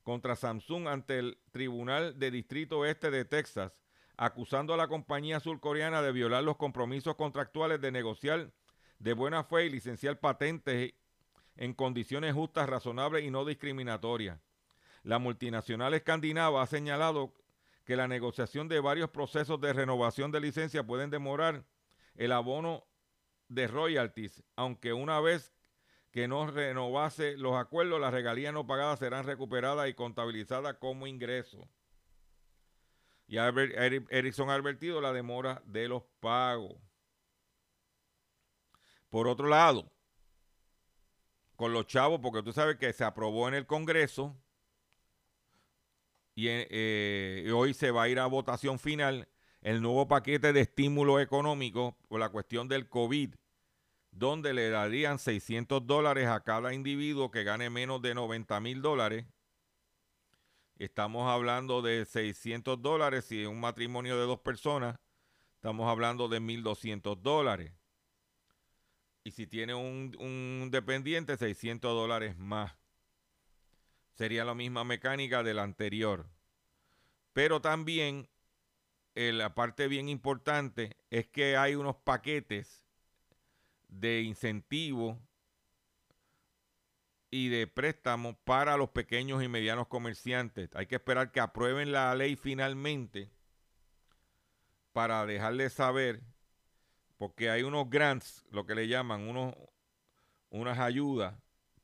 contra 0.08 0.38
Samsung 0.38 0.88
ante 0.88 1.20
el 1.20 1.38
Tribunal 1.52 2.18
de 2.18 2.32
Distrito 2.32 2.86
Este 2.86 3.12
de 3.12 3.26
Texas, 3.26 3.74
acusando 4.16 4.74
a 4.74 4.78
la 4.78 4.88
compañía 4.88 5.42
surcoreana 5.42 6.02
de 6.02 6.14
violar 6.14 6.46
los 6.46 6.56
compromisos 6.56 7.18
contractuales 7.18 7.82
de 7.82 7.92
negociar 7.92 8.54
de 9.00 9.12
buena 9.12 9.44
fe 9.44 9.66
y 9.66 9.70
licenciar 9.70 10.18
patentes 10.22 10.94
en 11.58 11.74
condiciones 11.74 12.34
justas, 12.34 12.70
razonables 12.70 13.26
y 13.26 13.32
no 13.32 13.44
discriminatorias. 13.44 14.40
La 15.04 15.20
multinacional 15.20 15.94
escandinava 15.94 16.62
ha 16.62 16.68
señalado 16.68 17.34
que 17.84 17.98
la 17.98 18.08
negociación 18.08 18.70
de 18.70 18.80
varios 18.80 19.10
procesos 19.10 19.60
de 19.60 19.74
renovación 19.74 20.32
de 20.32 20.40
licencia 20.40 20.88
pueden 20.88 21.10
demorar 21.10 21.66
el 22.16 22.32
abono 22.32 22.88
de 23.50 23.68
royalties, 23.68 24.42
aunque 24.56 24.94
una 24.94 25.20
vez 25.20 25.52
que 26.18 26.28
no 26.28 26.48
renovase 26.48 27.38
los 27.38 27.56
acuerdos, 27.56 28.02
las 28.02 28.12
regalías 28.12 28.52
no 28.52 28.66
pagadas 28.66 28.98
serán 28.98 29.28
recuperadas 29.28 29.88
y 29.88 29.94
contabilizadas 29.94 30.76
como 30.78 31.06
ingreso. 31.06 31.70
Y 33.28 33.38
Ericsson 33.38 34.50
ha 34.50 34.56
advertido 34.56 35.00
la 35.00 35.14
demora 35.14 35.62
de 35.68 35.88
los 35.88 36.02
pagos. 36.20 36.76
Por 39.12 39.28
otro 39.28 39.48
lado, 39.48 39.92
con 41.56 41.72
los 41.72 41.86
chavos, 41.86 42.20
porque 42.20 42.42
tú 42.42 42.52
sabes 42.52 42.78
que 42.78 42.92
se 42.94 43.04
aprobó 43.04 43.48
en 43.48 43.54
el 43.54 43.68
Congreso 43.68 44.36
y, 46.34 46.48
eh, 46.50 47.48
hoy 47.54 47.76
se 47.76 47.92
va 47.92 48.02
a 48.02 48.10
ir 48.10 48.18
a 48.18 48.26
votación 48.26 48.80
final 48.80 49.30
el 49.62 49.84
nuevo 49.84 50.08
paquete 50.08 50.52
de 50.52 50.62
estímulo 50.62 51.20
económico 51.20 51.96
por 52.08 52.20
la 52.20 52.30
cuestión 52.30 52.68
del 52.68 52.90
COVID 52.90 53.36
donde 54.18 54.54
le 54.54 54.70
darían 54.72 55.20
600 55.20 55.86
dólares 55.86 56.28
a 56.28 56.44
cada 56.44 56.74
individuo 56.74 57.30
que 57.30 57.44
gane 57.44 57.70
menos 57.70 58.02
de 58.02 58.16
90 58.16 58.60
mil 58.62 58.82
dólares. 58.82 59.26
Estamos 60.80 61.30
hablando 61.30 61.84
de 61.84 62.04
600 62.06 62.82
dólares 62.82 63.26
si 63.26 63.44
es 63.44 63.48
un 63.48 63.60
matrimonio 63.60 64.20
de 64.20 64.26
dos 64.26 64.40
personas. 64.40 65.00
Estamos 65.56 65.88
hablando 65.88 66.28
de 66.28 66.40
1.200 66.40 67.22
dólares. 67.22 67.74
Y 69.24 69.32
si 69.32 69.46
tiene 69.46 69.76
un, 69.76 70.70
dependiente, 70.72 71.38
600 71.38 71.92
dólares 71.92 72.38
más. 72.38 72.76
Sería 74.14 74.46
la 74.46 74.56
misma 74.56 74.84
mecánica 74.84 75.44
del 75.44 75.60
anterior. 75.60 76.28
Pero 77.34 77.62
también 77.62 78.30
eh, 79.14 79.32
la 79.32 79.54
parte 79.54 79.88
bien 79.88 80.10
importante 80.10 80.98
es 81.12 81.28
que 81.28 81.56
hay 81.56 81.76
unos 81.76 81.98
paquetes 81.98 82.87
de 83.88 84.22
incentivo 84.22 85.20
y 87.30 87.50
de 87.50 87.68
préstamo 87.68 88.38
para 88.44 88.78
los 88.78 88.90
pequeños 88.90 89.44
y 89.44 89.48
medianos 89.48 89.88
comerciantes. 89.88 90.70
Hay 90.76 90.88
que 90.88 90.96
esperar 90.96 91.32
que 91.32 91.40
aprueben 91.40 91.92
la 91.92 92.14
ley 92.16 92.36
finalmente 92.36 93.30
para 94.94 95.26
dejarles 95.26 95.74
saber, 95.74 96.22
porque 97.18 97.50
hay 97.50 97.64
unos 97.64 97.90
grants, 97.90 98.46
lo 98.52 98.66
que 98.66 98.76
le 98.76 98.88
llaman, 98.88 99.28
unos, 99.28 99.54
unas 100.50 100.80
ayudas 100.80 101.36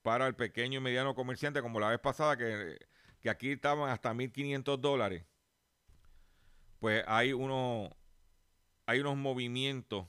para 0.02 0.28
el 0.28 0.36
pequeño 0.36 0.80
y 0.80 0.84
mediano 0.84 1.14
comerciante, 1.16 1.62
como 1.62 1.80
la 1.80 1.90
vez 1.90 2.00
pasada, 2.00 2.38
que, 2.38 2.78
que 3.22 3.30
aquí 3.30 3.52
estaban 3.52 3.90
hasta 3.90 4.14
1.500 4.14 4.78
dólares. 4.80 5.26
Pues 6.80 7.04
hay, 7.08 7.34
unos 7.34 7.92
hay 8.86 9.00
unos 9.00 9.16
movimientos 9.16 10.08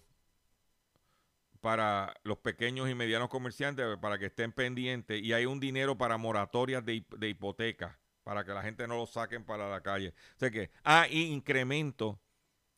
para 1.65 2.13
los 2.25 2.37
pequeños 2.37 2.91
y 2.91 2.95
medianos 2.95 3.31
comerciantes 3.31 3.97
para 3.97 4.19
que 4.19 4.27
estén 4.27 4.53
pendientes 4.53 5.23
y 5.23 5.33
hay 5.33 5.47
un 5.47 5.61
dinero 5.61 5.97
para 5.97 6.19
moratorias 6.19 6.85
de, 6.85 7.07
de 7.17 7.29
hipoteca 7.31 7.99
para 8.23 8.45
que 8.45 8.53
la 8.53 8.61
gente 8.63 8.87
no 8.87 8.97
lo 8.97 9.07
saquen 9.07 9.47
para 9.47 9.71
la 9.71 9.81
calle. 9.81 10.13
O 10.37 10.51
que 10.51 10.71
hay 10.83 11.23
incremento 11.23 12.21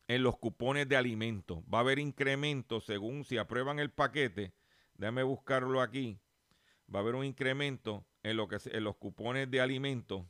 en 0.07 0.23
los 0.23 0.39
cupones 0.39 0.89
de 0.89 0.97
alimentos. 0.97 1.65
Va 1.65 1.79
a 1.79 1.81
haber 1.81 1.99
incremento 1.99 2.81
según 2.81 3.25
si 3.25 3.39
aprueban 3.39 3.81
el 3.81 3.91
paquete. 3.91 4.53
Déjame 4.95 5.25
buscarlo 5.25 5.81
aquí. 5.81 6.21
Va 6.89 7.01
a 7.01 7.03
haber 7.03 7.17
un 7.17 7.25
incremento 7.25 8.07
en 8.23 8.37
lo 8.37 8.47
que 8.47 8.59
en 8.67 8.85
los 8.85 8.95
cupones 8.99 9.51
de 9.51 9.61
alimentos. 9.61 10.25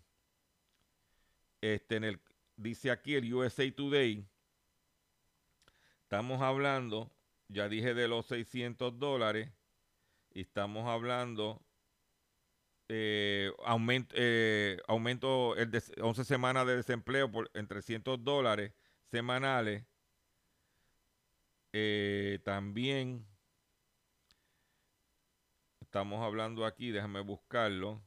Este 1.61 2.01
dice 2.57 2.91
aquí 2.91 3.17
el 3.17 3.35
USA 3.35 3.71
Today. 3.71 4.27
Estamos 6.05 6.41
hablando 6.41 7.11
ya 7.49 7.69
dije 7.69 7.95
de 7.95 8.09
los 8.09 8.27
600 8.27 8.99
dólares 8.99 9.51
estamos 10.31 10.87
hablando 10.87 11.63
eh, 12.89 13.51
aumento, 13.65 14.15
eh, 14.17 14.79
aumento 14.87 15.57
el 15.57 15.71
de 15.71 15.83
11 16.01 16.25
semanas 16.25 16.67
de 16.67 16.77
desempleo 16.77 17.31
por, 17.31 17.51
en 17.55 17.67
300 17.67 18.23
dólares 18.23 18.73
semanales. 19.11 19.85
Eh, 21.73 22.39
también 22.45 23.27
estamos 25.81 26.23
hablando 26.23 26.65
aquí, 26.65 26.91
déjame 26.91 27.21
buscarlo. 27.21 28.03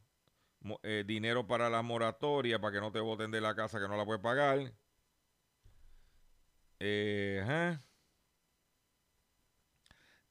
dinero 1.05 1.47
para 1.47 1.69
la 1.69 1.81
moratoria 1.81 2.59
para 2.59 2.73
que 2.73 2.81
no 2.81 2.91
te 2.91 2.99
voten 2.99 3.31
de 3.31 3.41
la 3.41 3.55
casa 3.55 3.79
que 3.79 3.87
no 3.87 3.97
la 3.97 4.05
puedes 4.05 4.21
pagar. 4.21 4.73
Eh, 6.79 7.77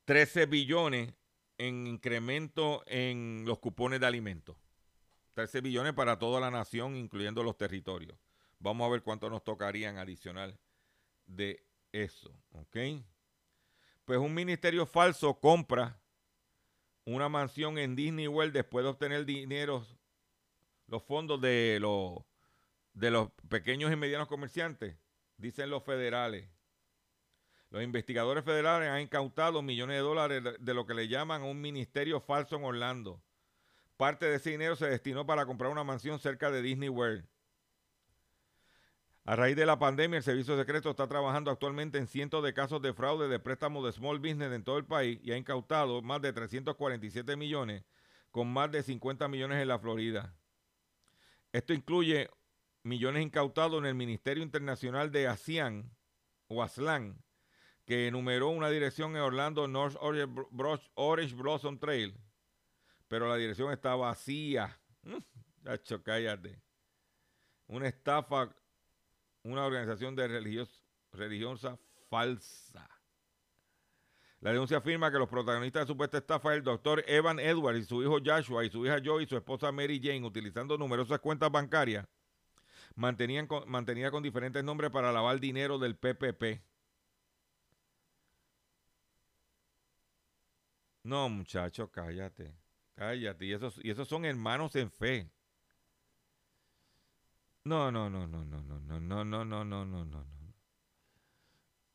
13 0.08 0.46
billones 0.46 1.12
en 1.58 1.86
incremento 1.86 2.82
en 2.86 3.44
los 3.44 3.58
cupones 3.58 4.00
de 4.00 4.06
alimentos. 4.06 4.56
13 5.34 5.60
billones 5.60 5.92
para 5.92 6.18
toda 6.18 6.40
la 6.40 6.50
nación, 6.50 6.96
incluyendo 6.96 7.42
los 7.42 7.58
territorios. 7.58 8.18
Vamos 8.58 8.86
a 8.86 8.90
ver 8.90 9.02
cuánto 9.02 9.28
nos 9.28 9.44
tocarían 9.44 9.98
adicional 9.98 10.58
de 11.26 11.62
eso. 11.92 12.32
¿Ok? 12.52 12.78
Pues 14.06 14.18
un 14.18 14.32
ministerio 14.32 14.86
falso 14.86 15.38
compra 15.40 16.00
una 17.04 17.28
mansión 17.28 17.76
en 17.76 17.94
Disney 17.94 18.28
World 18.28 18.54
después 18.54 18.84
de 18.84 18.88
obtener 18.88 19.26
dinero, 19.26 19.86
los 20.86 21.02
fondos 21.02 21.38
de 21.42 21.78
de 22.94 23.10
los 23.10 23.30
pequeños 23.50 23.92
y 23.92 23.96
medianos 23.96 24.26
comerciantes, 24.26 24.96
dicen 25.36 25.68
los 25.68 25.84
federales. 25.84 26.48
Los 27.70 27.82
investigadores 27.82 28.44
federales 28.44 28.88
han 28.88 29.02
incautado 29.02 29.60
millones 29.60 29.96
de 29.96 30.02
dólares 30.02 30.42
de 30.58 30.74
lo 30.74 30.86
que 30.86 30.94
le 30.94 31.08
llaman 31.08 31.42
un 31.42 31.60
ministerio 31.60 32.20
falso 32.20 32.56
en 32.56 32.64
Orlando. 32.64 33.22
Parte 33.98 34.26
de 34.26 34.36
ese 34.36 34.50
dinero 34.50 34.76
se 34.76 34.86
destinó 34.86 35.26
para 35.26 35.44
comprar 35.44 35.70
una 35.70 35.84
mansión 35.84 36.18
cerca 36.18 36.50
de 36.50 36.62
Disney 36.62 36.88
World. 36.88 37.26
A 39.24 39.36
raíz 39.36 39.56
de 39.56 39.66
la 39.66 39.78
pandemia, 39.78 40.16
el 40.16 40.22
Servicio 40.22 40.56
Secreto 40.56 40.88
está 40.88 41.06
trabajando 41.06 41.50
actualmente 41.50 41.98
en 41.98 42.06
cientos 42.06 42.42
de 42.42 42.54
casos 42.54 42.80
de 42.80 42.94
fraude 42.94 43.28
de 43.28 43.38
préstamos 43.38 43.84
de 43.84 43.92
small 43.92 44.18
business 44.18 44.52
en 44.52 44.64
todo 44.64 44.78
el 44.78 44.86
país 44.86 45.20
y 45.22 45.32
ha 45.32 45.36
incautado 45.36 46.00
más 46.00 46.22
de 46.22 46.32
347 46.32 47.36
millones, 47.36 47.84
con 48.30 48.50
más 48.50 48.72
de 48.72 48.82
50 48.82 49.28
millones 49.28 49.60
en 49.60 49.68
la 49.68 49.78
Florida. 49.78 50.34
Esto 51.52 51.74
incluye 51.74 52.30
millones 52.82 53.22
incautados 53.22 53.80
en 53.80 53.86
el 53.86 53.94
Ministerio 53.94 54.42
Internacional 54.42 55.12
de 55.12 55.26
ASEAN 55.26 55.90
o 56.46 56.62
ASLAN, 56.62 57.22
que 57.88 58.06
enumeró 58.06 58.50
una 58.50 58.68
dirección 58.68 59.16
en 59.16 59.22
Orlando 59.22 59.66
North 59.66 59.96
Orange 60.94 61.34
Blossom 61.34 61.78
Trail, 61.78 62.14
pero 63.08 63.26
la 63.26 63.36
dirección 63.36 63.72
está 63.72 63.94
vacía. 63.94 64.78
Chacho, 65.64 65.96
mm, 65.96 66.02
cállate. 66.02 66.60
Una 67.66 67.88
estafa, 67.88 68.54
una 69.42 69.64
organización 69.64 70.14
de 70.14 70.28
religiosa 71.12 71.78
falsa. 72.10 72.86
La 74.40 74.52
denuncia 74.52 74.76
afirma 74.76 75.10
que 75.10 75.18
los 75.18 75.30
protagonistas 75.30 75.84
de 75.84 75.86
supuesta 75.86 76.18
estafa 76.18 76.52
es 76.52 76.58
el 76.58 76.64
doctor 76.64 77.02
Evan 77.06 77.40
Edwards 77.40 77.78
y 77.78 77.84
su 77.84 78.02
hijo 78.02 78.18
Joshua 78.22 78.66
y 78.66 78.70
su 78.70 78.84
hija 78.84 79.00
Joy 79.02 79.24
y 79.24 79.26
su 79.26 79.36
esposa 79.38 79.72
Mary 79.72 79.98
Jane, 79.98 80.26
utilizando 80.26 80.76
numerosas 80.76 81.20
cuentas 81.20 81.50
bancarias, 81.50 82.06
mantenían 82.96 83.46
con, 83.46 83.64
con 83.64 84.22
diferentes 84.22 84.62
nombres 84.62 84.90
para 84.90 85.10
lavar 85.10 85.40
dinero 85.40 85.78
del 85.78 85.96
PPP. 85.96 86.67
No, 91.08 91.30
muchacho, 91.30 91.90
cállate. 91.90 92.54
Cállate. 92.94 93.46
Y 93.46 93.54
esos, 93.54 93.80
y 93.82 93.90
esos 93.90 94.06
son 94.06 94.26
hermanos 94.26 94.76
en 94.76 94.90
fe. 94.90 95.30
No, 97.64 97.90
no, 97.90 98.10
no, 98.10 98.26
no, 98.26 98.44
no, 98.44 98.60
no, 98.60 98.78
no, 98.78 99.00
no, 99.00 99.24
no, 99.24 99.44
no, 99.44 99.64
no, 99.64 99.84
no, 99.86 100.04
no. 100.04 100.26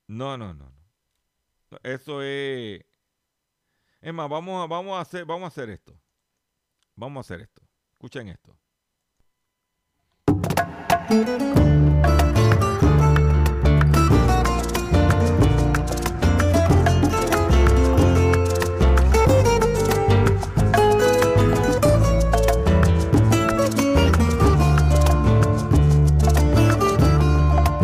No, 0.07 0.37
no, 0.37 0.53
no, 0.55 0.55
no. 0.55 1.77
Eso 1.83 2.23
es. 2.23 2.83
Es 4.01 4.13
más, 4.13 4.27
vamos 4.27 4.63
a, 4.63 4.67
vamos 4.67 4.97
a 4.97 5.01
hacer, 5.01 5.25
vamos 5.25 5.43
a 5.43 5.47
hacer 5.49 5.69
esto. 5.69 5.95
Vamos 6.95 7.17
a 7.17 7.21
hacer 7.21 7.41
esto. 7.41 7.61
Escuchen 7.91 8.29
esto. 8.29 8.57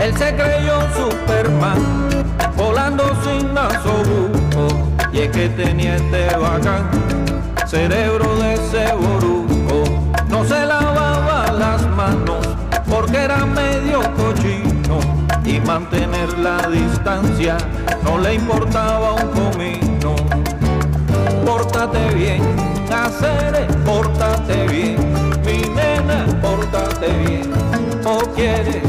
Él 0.10 0.18
se 0.18 0.34
creyó 0.34 0.80
Superman, 0.96 2.10
volando 2.58 3.04
sin 3.24 3.56
asobuco, 3.56 4.90
y 5.14 5.20
es 5.20 5.30
que 5.30 5.50
tenía 5.50 5.98
este 5.98 6.36
bacán, 6.36 6.90
cerebro 7.68 8.36
de 8.38 8.56
ese 8.56 8.86
No 10.28 10.44
se 10.46 10.66
lavaba 10.66 11.52
las 11.52 11.88
manos 11.90 12.40
porque 12.90 13.18
era 13.18 13.46
medio 13.46 14.02
cochino. 14.16 15.00
Y 15.46 15.60
mantener 15.60 16.40
la 16.40 16.68
distancia 16.68 17.58
no 18.04 18.18
le 18.18 18.34
importaba 18.34 19.14
un 19.14 19.30
comino. 19.30 20.16
Pórtate 21.46 22.16
bien, 22.16 22.42
hacer 22.92 23.68
pórtate 23.86 24.66
bien, 24.70 24.98
mi 25.46 25.70
nena, 25.70 26.26
pórtate 26.42 27.10
bien, 27.28 27.52
o 28.04 28.18
quieres 28.34 28.89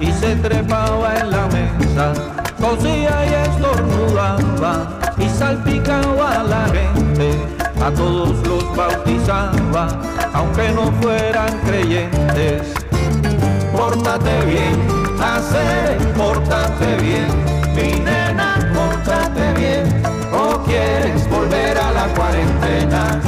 Y 0.00 0.12
se 0.12 0.36
trepaba 0.36 1.16
en 1.18 1.30
la 1.30 1.46
mesa, 1.46 2.12
cosía 2.60 3.24
y 3.26 3.34
estornudaba 3.48 4.98
y 5.18 5.28
salpicaba 5.28 6.40
a 6.40 6.44
la 6.44 6.66
gente, 6.66 7.32
a 7.82 7.90
todos 7.90 8.36
los 8.46 8.76
bautizaba, 8.76 9.88
aunque 10.34 10.70
no 10.72 10.92
fueran 11.00 11.58
creyentes. 11.66 12.74
Pórtate 13.72 14.44
bien, 14.46 14.76
hacer, 15.22 15.96
pórtate 16.14 16.96
bien, 16.96 17.28
mi 17.74 18.00
nena, 18.00 18.56
pórtate 18.74 19.52
bien, 19.54 20.02
o 20.32 20.58
quieres 20.64 21.28
volver 21.30 21.78
a 21.78 21.92
la 21.92 22.06
cuarentena 22.14 23.20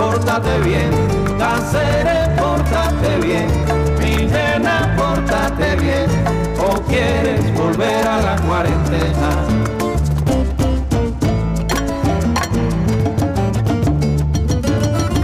pórtate 0.00 0.60
bien, 0.60 0.90
Cáceres, 1.38 2.28
pórtate 2.38 3.16
bien, 3.22 3.46
o 6.58 6.80
quieres 6.82 7.54
volver 7.54 8.06
a 8.06 8.20
la 8.20 8.36
cuarentena. 8.36 9.30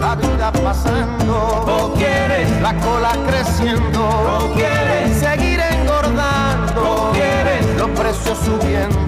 La 0.01 0.15
vida 0.15 0.53
pasando, 0.53 1.35
o 1.67 1.93
quieres 1.95 2.51
la 2.61 2.75
cola 2.75 3.13
creciendo, 3.27 4.01
o 4.05 4.55
quieres 4.55 5.19
seguir 5.19 5.61
engordando, 5.61 6.83
o 6.83 7.13
quieres 7.13 7.67
los 7.77 7.91
precios 7.91 8.39
subiendo, 8.45 9.06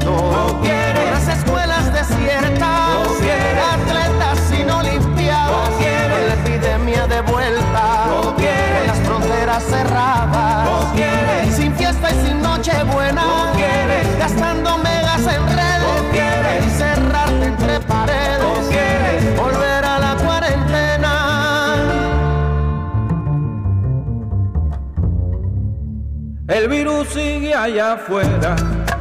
sigue 27.18 27.52
allá 27.52 27.94
afuera 27.94 28.54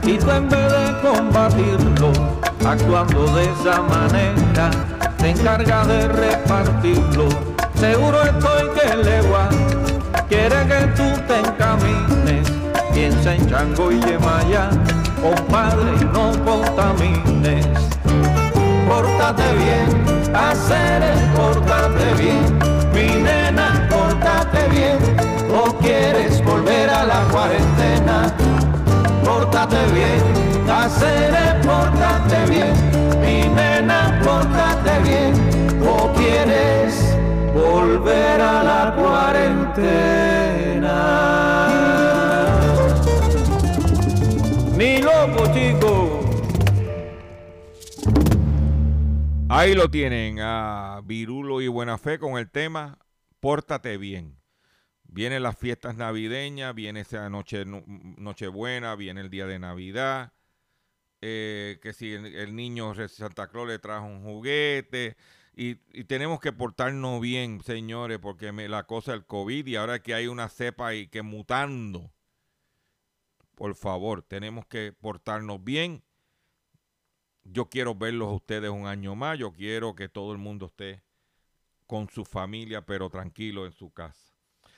y 0.03 0.17
tú 0.17 0.31
en 0.31 0.49
vez 0.49 0.71
de 0.71 1.07
combatirlo, 1.07 2.11
actuando 2.65 3.27
de 3.35 3.43
esa 3.43 3.81
manera, 3.81 4.71
te 5.17 5.29
encargas 5.29 5.87
de 5.87 6.07
repartirlo. 6.07 7.27
Seguro 7.75 8.23
estoy 8.23 8.69
que 8.75 8.87
el 8.93 9.03
legua 9.03 9.49
quiere 10.29 10.59
que 10.71 10.81
tú 10.97 11.07
te 11.27 11.39
encamines, 11.39 12.47
piensa 12.93 13.35
en 13.35 13.47
Chango 13.49 13.91
y 13.91 13.99
Yemaya, 14.01 14.69
compadre, 15.21 15.91
y 16.01 16.05
no 16.05 16.31
contamines. 16.43 17.67
Pórtate 18.87 19.43
bien, 19.63 20.35
hacer 20.35 21.03
es 21.03 21.21
pórtate 21.35 22.23
bien, 22.23 22.76
pórtate 24.47 24.69
bien, 24.69 24.97
o 25.51 25.77
quieres 25.77 26.43
volver 26.43 26.89
a 26.89 27.05
la 27.05 27.23
cuarentena 27.31 28.33
pórtate 29.23 29.77
bien, 29.93 30.23
hacer 30.69 31.61
pórtate 31.61 32.45
bien, 32.49 32.73
mi 33.19 33.47
nena, 33.53 34.19
pórtate 34.23 34.99
bien, 35.03 35.33
o 35.85 36.13
quieres 36.13 37.15
volver 37.53 38.41
a 38.41 38.63
la 38.63 38.95
cuarentena. 38.95 40.07
Mi 44.77 45.01
loco 45.01 45.51
chico. 45.53 46.21
Ahí 49.49 49.73
lo 49.73 49.89
tienen 49.89 50.39
a 50.39 51.01
Virulo 51.03 51.61
y 51.61 51.67
Buena 51.67 51.97
Fe 51.97 52.19
con 52.19 52.37
el 52.37 52.49
tema 52.51 52.99
Pórtate 53.39 53.97
bien. 53.97 54.36
Vienen 55.07 55.43
las 55.43 55.57
fiestas 55.57 55.95
navideñas, 55.95 56.75
viene 56.75 57.01
esa 57.01 57.29
noche 57.29 57.63
Nochebuena, 57.65 58.95
viene 58.95 59.21
el 59.21 59.29
día 59.29 59.45
de 59.47 59.59
Navidad. 59.59 60.33
eh, 61.21 61.79
que 61.81 61.93
si 61.93 62.13
el, 62.13 62.55
niño 62.55 62.93
Santa 63.09 63.47
Claus 63.49 63.67
le 63.69 63.79
trajo 63.79 64.05
un 64.07 64.23
juguete. 64.23 65.17
Y, 65.55 65.77
y 65.93 66.03
tenemos 66.05 66.39
que 66.39 66.53
portarnos 66.53 67.21
bien, 67.21 67.61
señores, 67.63 68.19
porque 68.19 68.51
me- 68.51 68.69
la 68.69 68.85
cosa 68.85 69.13
del 69.13 69.25
COVID 69.25 69.65
y 69.67 69.75
ahora 69.75 70.01
que 70.03 70.13
hay 70.13 70.27
una 70.27 70.49
cepa 70.49 70.93
y 70.95 71.07
que 71.07 71.21
mutando. 71.23 72.11
Por 73.55 73.75
favor, 73.75 74.21
tenemos 74.21 74.65
que 74.67 74.93
portarnos 74.93 75.61
bien. 75.61 76.01
Yo 77.45 77.67
quiero 77.67 77.95
verlos 77.95 78.27
a 78.27 78.33
ustedes 78.33 78.69
un 78.69 78.85
año 78.85 79.15
más. 79.15 79.39
Yo 79.39 79.51
quiero 79.51 79.95
que 79.95 80.07
todo 80.07 80.31
el 80.33 80.37
mundo 80.37 80.67
esté 80.67 81.01
con 81.87 82.09
su 82.09 82.25
familia, 82.25 82.85
pero 82.85 83.09
tranquilo 83.09 83.65
en 83.65 83.73
su 83.73 83.91
casa. 83.91 84.36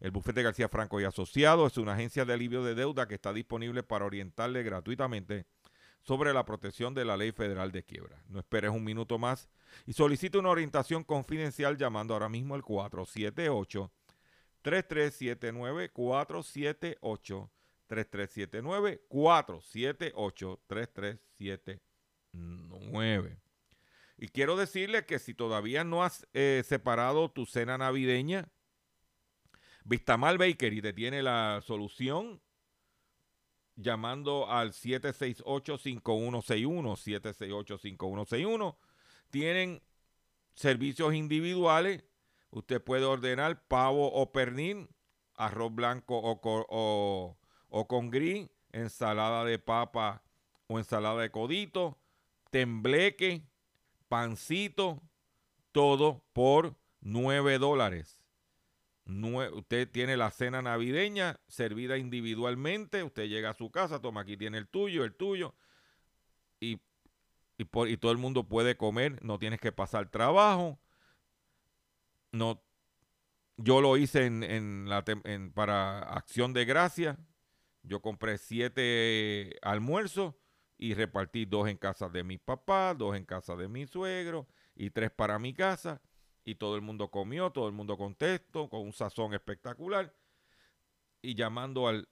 El 0.00 0.10
bufete 0.10 0.42
García 0.42 0.68
Franco 0.68 1.00
y 1.00 1.04
Asociados 1.04 1.72
es 1.72 1.78
una 1.78 1.94
agencia 1.94 2.24
de 2.24 2.32
alivio 2.32 2.64
de 2.64 2.74
deuda 2.74 3.06
que 3.08 3.14
está 3.14 3.32
disponible 3.32 3.82
para 3.82 4.04
orientarle 4.04 4.62
gratuitamente 4.62 5.46
sobre 6.02 6.34
la 6.34 6.44
protección 6.44 6.94
de 6.94 7.04
la 7.04 7.16
ley 7.16 7.32
federal 7.32 7.72
de 7.72 7.82
quiebra. 7.82 8.22
No 8.28 8.38
esperes 8.38 8.70
un 8.70 8.84
minuto 8.84 9.18
más 9.18 9.48
y 9.86 9.94
solicite 9.94 10.38
una 10.38 10.50
orientación 10.50 11.02
confidencial 11.02 11.76
llamando 11.78 12.14
ahora 12.14 12.28
mismo 12.28 12.54
al 12.54 12.62
478 12.62 13.90
3379 14.62 15.90
478 15.90 17.50
3379 17.86 19.02
478 19.08 20.60
3379. 20.66 23.40
Y 24.16 24.28
quiero 24.28 24.56
decirle 24.56 25.04
que 25.06 25.18
si 25.18 25.34
todavía 25.34 25.82
no 25.84 26.04
has 26.04 26.26
eh, 26.32 26.62
separado 26.64 27.30
tu 27.30 27.46
cena 27.46 27.76
navideña, 27.78 28.48
Vistamal 29.84 30.38
Bakery 30.38 30.82
te 30.82 30.92
tiene 30.92 31.22
la 31.22 31.60
solución 31.64 32.40
llamando 33.76 34.50
al 34.50 34.72
768-5161, 34.72 36.96
768-5161. 36.96 38.76
Tienen 39.30 39.82
servicios 40.54 41.14
individuales. 41.14 42.04
Usted 42.50 42.82
puede 42.82 43.04
ordenar 43.04 43.66
pavo 43.66 44.12
o 44.12 44.32
pernil, 44.32 44.88
arroz 45.34 45.74
blanco 45.74 46.16
o, 46.18 46.40
co- 46.40 46.66
o- 46.70 47.36
o 47.68 47.88
con 47.88 48.10
gris, 48.10 48.48
ensalada 48.72 49.44
de 49.44 49.58
papa 49.58 50.22
o 50.68 50.78
ensalada 50.78 51.20
de 51.20 51.30
codito, 51.30 51.98
tembleque, 52.50 53.42
pancito, 54.08 55.02
todo 55.72 56.24
por 56.32 56.76
9 57.00 57.58
dólares. 57.58 58.23
Usted 59.06 59.90
tiene 59.90 60.16
la 60.16 60.30
cena 60.30 60.62
navideña 60.62 61.40
servida 61.48 61.98
individualmente. 61.98 63.02
Usted 63.02 63.24
llega 63.28 63.50
a 63.50 63.54
su 63.54 63.70
casa, 63.70 64.00
toma 64.00 64.22
aquí 64.22 64.36
tiene 64.36 64.58
el 64.58 64.68
tuyo, 64.68 65.04
el 65.04 65.14
tuyo. 65.14 65.54
Y, 66.60 66.80
y, 67.58 67.64
por- 67.66 67.88
y 67.88 67.96
todo 67.98 68.12
el 68.12 68.18
mundo 68.18 68.48
puede 68.48 68.76
comer. 68.76 69.22
No 69.24 69.38
tienes 69.38 69.60
que 69.60 69.72
pasar 69.72 70.10
trabajo. 70.10 70.80
no, 72.32 72.62
yo 73.56 73.80
lo 73.80 73.96
hice 73.96 74.26
en, 74.26 74.88
la, 74.88 75.04
para 75.54 76.00
Acción 76.00 76.52
de 76.52 76.64
Gracia. 76.64 77.18
Yo 77.82 78.02
compré 78.02 78.38
siete 78.38 79.56
almuerzos 79.62 80.34
y 80.78 80.94
repartí 80.94 81.46
dos 81.46 81.68
en 81.68 81.76
casa 81.78 82.08
de 82.08 82.24
mi 82.24 82.38
papá, 82.38 82.94
dos 82.94 83.16
en 83.16 83.24
casa 83.26 83.56
de 83.56 83.68
mi 83.68 83.86
suegro 83.86 84.48
y 84.74 84.90
tres 84.90 85.10
para 85.12 85.38
mi 85.38 85.54
casa. 85.54 86.00
Y 86.44 86.56
todo 86.56 86.76
el 86.76 86.82
mundo 86.82 87.10
comió, 87.10 87.50
todo 87.50 87.68
el 87.68 87.72
mundo 87.72 87.96
contestó, 87.96 88.68
con 88.68 88.82
un 88.82 88.92
sazón 88.92 89.32
espectacular. 89.34 90.14
Y 91.22 91.34
llamando 91.34 91.88
al 91.88 92.06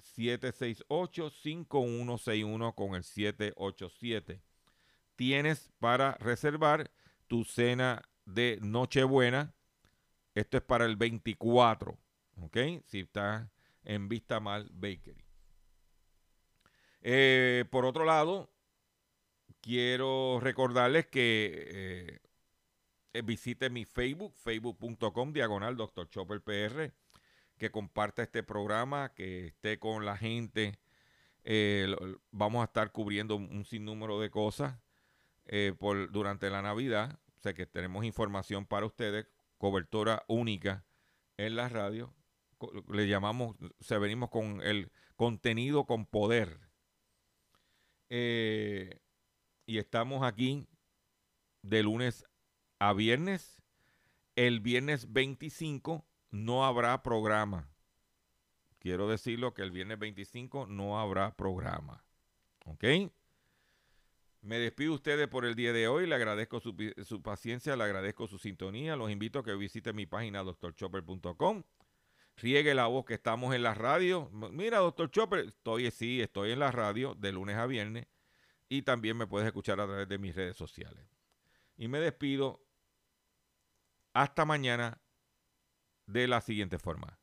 768-5161 0.00 2.74
con 2.74 2.94
el 2.94 3.04
787. 3.04 4.40
Tienes 5.16 5.70
para 5.78 6.14
reservar 6.14 6.90
tu 7.26 7.44
cena 7.44 8.08
de 8.24 8.58
Nochebuena. 8.62 9.52
Esto 10.34 10.56
es 10.58 10.62
para 10.62 10.84
el 10.86 10.96
24. 10.96 11.98
¿Ok? 12.42 12.56
Si 12.86 13.00
estás 13.00 13.48
en 13.84 14.08
Vista 14.08 14.40
Mal 14.40 14.70
Bakery. 14.72 15.24
Eh, 17.02 17.64
por 17.70 17.84
otro 17.84 18.04
lado, 18.04 18.50
quiero 19.60 20.38
recordarles 20.40 21.06
que 21.06 21.66
eh, 21.68 22.20
visite 23.24 23.70
mi 23.70 23.84
Facebook, 23.84 24.34
facebook.com 24.36 25.32
diagonal 25.32 25.76
Dr. 25.76 26.08
Chopper 26.08 26.40
PR, 26.42 26.92
que 27.56 27.70
comparta 27.70 28.22
este 28.22 28.42
programa, 28.42 29.12
que 29.14 29.48
esté 29.48 29.78
con 29.78 30.04
la 30.04 30.16
gente. 30.16 30.78
vamos 32.30 32.62
a 32.62 32.64
estar 32.64 32.92
cubriendo 32.92 33.36
un 33.36 33.64
sinnúmero 33.64 34.20
de 34.20 34.30
cosas 34.30 34.78
por, 35.78 36.10
durante 36.10 36.50
la 36.50 36.62
Navidad. 36.62 37.18
Sé 37.42 37.54
que 37.54 37.66
tenemos 37.66 38.04
información 38.04 38.66
para 38.66 38.86
ustedes, 38.86 39.26
cobertura 39.58 40.24
única 40.28 40.84
en 41.36 41.56
la 41.56 41.68
radio. 41.68 42.14
Le 42.88 43.08
llamamos, 43.08 43.56
se 43.80 43.96
venimos 43.98 44.30
con 44.30 44.60
el 44.62 44.92
contenido 45.16 45.84
con 45.86 46.06
poder 46.06 46.70
eh, 48.10 48.98
y 49.66 49.78
estamos 49.78 50.24
aquí 50.24 50.66
de 51.62 51.82
lunes 51.82 52.26
a 52.80 52.92
viernes. 52.92 53.62
El 54.34 54.58
viernes 54.58 55.12
25 55.12 56.04
no 56.30 56.64
habrá 56.64 57.02
programa. 57.02 57.70
Quiero 58.80 59.08
decirlo 59.08 59.54
que 59.54 59.62
el 59.62 59.70
viernes 59.70 59.98
25 59.98 60.66
no 60.66 60.98
habrá 60.98 61.36
programa. 61.36 62.02
¿Ok? 62.64 62.84
Me 64.40 64.58
despido 64.58 64.94
ustedes 64.94 65.28
por 65.28 65.44
el 65.44 65.54
día 65.54 65.72
de 65.72 65.86
hoy. 65.86 66.06
Le 66.06 66.14
agradezco 66.14 66.60
su, 66.60 66.74
su, 67.04 67.22
paciencia, 67.22 67.76
le 67.76 67.84
agradezco 67.84 68.26
su 68.26 68.38
sintonía. 68.38 68.96
Los 68.96 69.10
invito 69.10 69.40
a 69.40 69.44
que 69.44 69.54
visiten 69.54 69.94
mi 69.94 70.06
página 70.06 70.42
doctorchopper.com. 70.42 71.62
Riegue 72.36 72.74
la 72.74 72.86
voz 72.86 73.04
que 73.04 73.14
estamos 73.14 73.54
en 73.54 73.62
la 73.62 73.74
radio. 73.74 74.30
Mira, 74.30 74.78
doctor 74.78 75.10
Chopper, 75.10 75.40
estoy, 75.40 75.90
sí, 75.90 76.22
estoy 76.22 76.52
en 76.52 76.60
la 76.60 76.70
radio 76.70 77.14
de 77.14 77.32
lunes 77.32 77.56
a 77.56 77.66
viernes 77.66 78.06
y 78.70 78.80
también 78.80 79.18
me 79.18 79.26
puedes 79.26 79.46
escuchar 79.46 79.78
a 79.80 79.86
través 79.86 80.08
de 80.08 80.16
mis 80.16 80.34
redes 80.34 80.56
sociales. 80.56 81.04
Y 81.76 81.88
me 81.88 81.98
despido 82.00 82.64
hasta 84.14 84.44
mañana 84.44 85.00
de 86.06 86.26
la 86.26 86.40
siguiente 86.40 86.78
forma. 86.78 87.19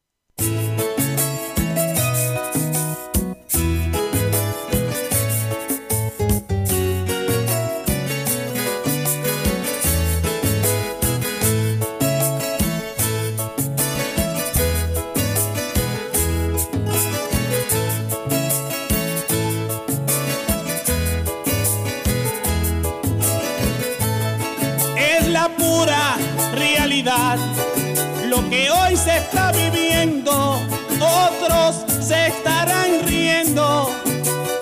Está 29.18 29.52
viviendo, 29.52 30.62
otros 31.00 31.86
se 32.06 32.28
estarán 32.28 33.06
riendo, 33.06 33.90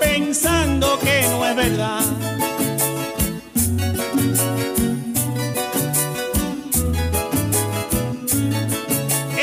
pensando 0.00 0.98
que 0.98 1.22
no 1.28 1.46
es 1.46 1.56
verdad. 1.56 2.02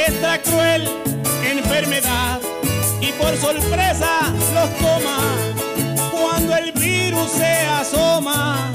Esta 0.08 0.42
cruel 0.42 0.90
enfermedad 1.50 2.40
y 3.02 3.12
por 3.14 3.36
sorpresa 3.38 4.34
los 4.54 4.70
toma 4.78 5.20
cuando 6.12 6.56
el 6.56 6.72
virus 6.74 7.30
se 7.32 7.60
asoma 7.80 8.72